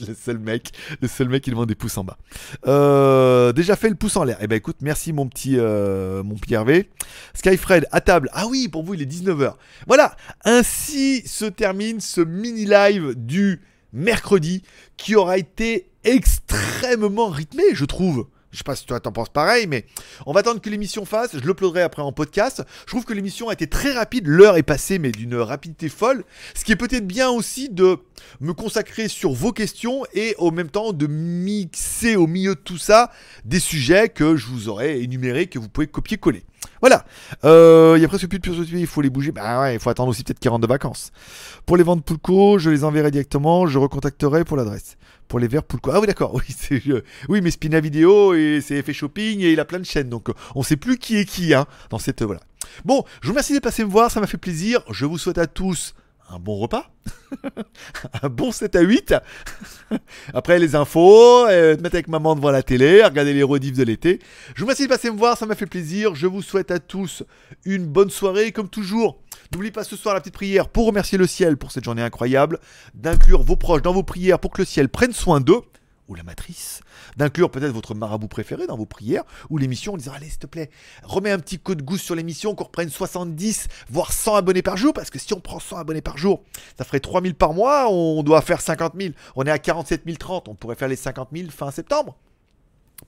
[0.08, 2.18] le seul mec, le seul mec qui demande des pouces en bas.
[2.66, 4.38] Euh, déjà fait le pouce en l'air.
[4.40, 6.90] Eh ben écoute, merci mon petit, euh, mon petit Hervé.
[7.34, 8.28] Skyfred à table.
[8.32, 9.54] Ah oui, pour vous il est 19h.
[9.86, 13.60] Voilà, ainsi se termine ce mini live du
[13.92, 14.62] mercredi
[14.96, 18.26] qui aura été extrêmement rythmé, je trouve.
[18.52, 19.86] Je sais pas si toi t'en penses pareil, mais
[20.26, 21.30] on va attendre que l'émission fasse.
[21.34, 22.64] Je l'uploaderai après en podcast.
[22.80, 24.26] Je trouve que l'émission a été très rapide.
[24.26, 26.24] L'heure est passée, mais d'une rapidité folle.
[26.54, 27.98] Ce qui est peut-être bien aussi de
[28.40, 32.78] me consacrer sur vos questions et en même temps de mixer au milieu de tout
[32.78, 33.10] ça
[33.44, 36.44] des sujets que je vous aurais énumérés, que vous pouvez copier-coller.
[36.80, 37.04] Voilà.
[37.44, 39.32] Euh, Il y a presque plus de pure il faut les bouger.
[39.32, 41.12] Bah ouais, il faut attendre aussi peut-être qu'ils rentrent de vacances.
[41.66, 43.66] Pour les ventes Poulco, je les enverrai directement.
[43.66, 44.96] Je recontacterai pour l'adresse.
[45.28, 45.90] Pour les verres Poulco.
[45.92, 46.40] Ah oui, d'accord.
[46.72, 50.08] Euh, oui, mais Spina Vidéo et c'est effet shopping et il a plein de chaînes.
[50.08, 52.22] Donc euh, on sait plus qui est qui hein, dans cette.
[52.22, 52.40] voilà.
[52.84, 54.10] Bon, je vous remercie d'être passé me voir.
[54.10, 54.82] Ça m'a fait plaisir.
[54.90, 55.94] Je vous souhaite à tous
[56.30, 56.90] un bon repas.
[58.22, 59.14] un bon 7 à 8.
[60.34, 63.82] Après les infos, euh, te mettre avec maman devant la télé, regarder les rediffs de
[63.82, 64.20] l'été.
[64.54, 66.14] Je vous remercie de passer me voir, ça m'a fait plaisir.
[66.14, 67.24] Je vous souhaite à tous
[67.64, 68.52] une bonne soirée.
[68.52, 69.20] Comme toujours,
[69.52, 72.60] n'oubliez pas ce soir la petite prière pour remercier le ciel pour cette journée incroyable,
[72.94, 75.62] d'inclure vos proches dans vos prières pour que le ciel prenne soin d'eux,
[76.08, 76.80] ou la matrice,
[77.16, 80.46] d'inclure peut-être votre marabout préféré dans vos prières, ou l'émission en disant allez s'il te
[80.46, 80.70] plaît,
[81.02, 84.76] remets un petit coup de gousse sur l'émission, qu'on reprenne 70, voire 100 abonnés par
[84.76, 86.42] jour, parce que si on prend 100 abonnés par jour,
[86.76, 89.14] ça ferait 3000 par mois, on doit faire 50 000.
[89.36, 92.16] On est à 47 030, on pourrait faire les 50 000 fin septembre.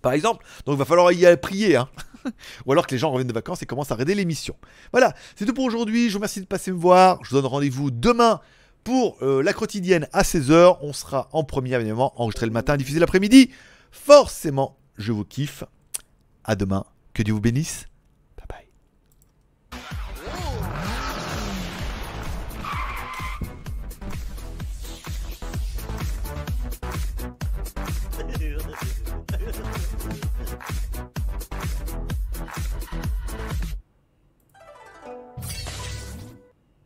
[0.01, 1.89] Par exemple, donc il va falloir y aller prier, hein.
[2.67, 4.57] ou alors que les gens reviennent de vacances et commencent à regarder l'émission.
[4.93, 6.09] Voilà, c'est tout pour aujourd'hui.
[6.09, 7.19] Je vous remercie de passer me voir.
[7.23, 8.41] Je vous donne rendez-vous demain
[8.85, 10.79] pour euh, la quotidienne à 16h.
[10.83, 13.51] On sera en première, évidemment, enregistré le matin, diffusé l'après-midi.
[13.93, 15.63] Forcément, je vous kiffe.
[16.45, 16.85] À demain.
[17.15, 17.87] Que Dieu vous bénisse.